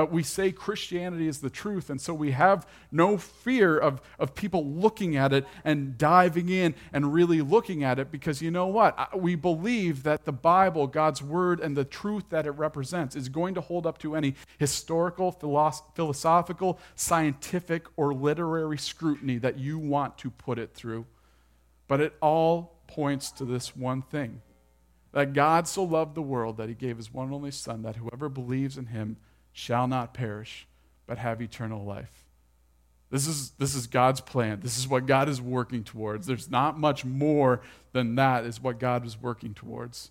But 0.00 0.10
we 0.10 0.22
say 0.22 0.50
Christianity 0.50 1.28
is 1.28 1.40
the 1.40 1.50
truth, 1.50 1.90
and 1.90 2.00
so 2.00 2.14
we 2.14 2.30
have 2.30 2.66
no 2.90 3.18
fear 3.18 3.76
of, 3.76 4.00
of 4.18 4.34
people 4.34 4.66
looking 4.66 5.14
at 5.14 5.34
it 5.34 5.46
and 5.62 5.98
diving 5.98 6.48
in 6.48 6.74
and 6.94 7.12
really 7.12 7.42
looking 7.42 7.84
at 7.84 7.98
it 7.98 8.10
because 8.10 8.40
you 8.40 8.50
know 8.50 8.66
what? 8.66 9.20
We 9.20 9.34
believe 9.34 10.04
that 10.04 10.24
the 10.24 10.32
Bible, 10.32 10.86
God's 10.86 11.22
Word, 11.22 11.60
and 11.60 11.76
the 11.76 11.84
truth 11.84 12.30
that 12.30 12.46
it 12.46 12.52
represents 12.52 13.14
is 13.14 13.28
going 13.28 13.52
to 13.56 13.60
hold 13.60 13.86
up 13.86 13.98
to 13.98 14.16
any 14.16 14.36
historical, 14.56 15.32
philosophical, 15.32 16.78
scientific, 16.94 17.86
or 17.98 18.14
literary 18.14 18.78
scrutiny 18.78 19.36
that 19.36 19.58
you 19.58 19.78
want 19.78 20.16
to 20.16 20.30
put 20.30 20.58
it 20.58 20.72
through. 20.72 21.04
But 21.88 22.00
it 22.00 22.16
all 22.22 22.80
points 22.86 23.30
to 23.32 23.44
this 23.44 23.76
one 23.76 24.00
thing 24.00 24.40
that 25.12 25.34
God 25.34 25.68
so 25.68 25.84
loved 25.84 26.14
the 26.14 26.22
world 26.22 26.56
that 26.56 26.70
he 26.70 26.74
gave 26.74 26.96
his 26.96 27.12
one 27.12 27.26
and 27.26 27.34
only 27.34 27.50
Son, 27.50 27.82
that 27.82 27.96
whoever 27.96 28.30
believes 28.30 28.78
in 28.78 28.86
him 28.86 29.18
shall 29.60 29.86
not 29.86 30.14
perish, 30.14 30.66
but 31.06 31.18
have 31.18 31.42
eternal 31.42 31.84
life. 31.84 32.24
This 33.10 33.26
is, 33.26 33.50
this 33.58 33.74
is 33.74 33.86
God's 33.86 34.20
plan. 34.20 34.60
This 34.62 34.78
is 34.78 34.88
what 34.88 35.04
God 35.04 35.28
is 35.28 35.40
working 35.40 35.84
towards. 35.84 36.26
There's 36.26 36.50
not 36.50 36.78
much 36.78 37.04
more 37.04 37.60
than 37.92 38.14
that, 38.14 38.44
is 38.44 38.60
what 38.60 38.78
God 38.78 39.04
is 39.04 39.20
working 39.20 39.52
towards. 39.52 40.10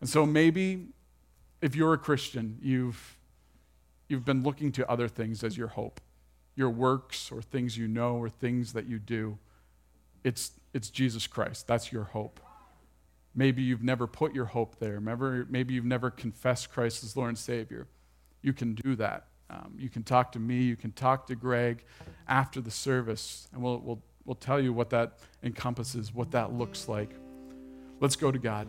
And 0.00 0.08
so 0.08 0.26
maybe 0.26 0.86
if 1.60 1.76
you're 1.76 1.92
a 1.92 1.98
Christian, 1.98 2.58
you've, 2.60 3.16
you've 4.08 4.24
been 4.24 4.42
looking 4.42 4.72
to 4.72 4.90
other 4.90 5.08
things 5.08 5.44
as 5.44 5.56
your 5.56 5.68
hope 5.68 6.00
your 6.54 6.68
works 6.68 7.32
or 7.32 7.40
things 7.40 7.78
you 7.78 7.88
know 7.88 8.16
or 8.16 8.28
things 8.28 8.74
that 8.74 8.86
you 8.86 8.98
do. 8.98 9.38
It's, 10.22 10.50
it's 10.74 10.90
Jesus 10.90 11.26
Christ. 11.26 11.66
That's 11.66 11.90
your 11.90 12.04
hope. 12.04 12.40
Maybe 13.34 13.62
you've 13.62 13.82
never 13.82 14.06
put 14.06 14.34
your 14.34 14.44
hope 14.44 14.78
there. 14.78 15.00
Maybe, 15.00 15.46
maybe 15.48 15.72
you've 15.72 15.86
never 15.86 16.10
confessed 16.10 16.70
Christ 16.70 17.02
as 17.02 17.16
Lord 17.16 17.30
and 17.30 17.38
Savior 17.38 17.86
you 18.42 18.52
can 18.52 18.74
do 18.74 18.96
that. 18.96 19.28
Um, 19.50 19.74
you 19.78 19.88
can 19.88 20.02
talk 20.02 20.32
to 20.32 20.38
me, 20.38 20.62
you 20.62 20.76
can 20.76 20.92
talk 20.92 21.26
to 21.26 21.34
Greg 21.34 21.84
after 22.26 22.60
the 22.60 22.70
service, 22.70 23.48
and 23.52 23.62
we'll, 23.62 23.78
we'll, 23.80 24.02
we'll 24.24 24.34
tell 24.34 24.60
you 24.60 24.72
what 24.72 24.90
that 24.90 25.18
encompasses, 25.42 26.14
what 26.14 26.30
that 26.30 26.52
looks 26.52 26.88
like. 26.88 27.10
Let's 28.00 28.16
go 28.16 28.32
to 28.32 28.38
God. 28.38 28.66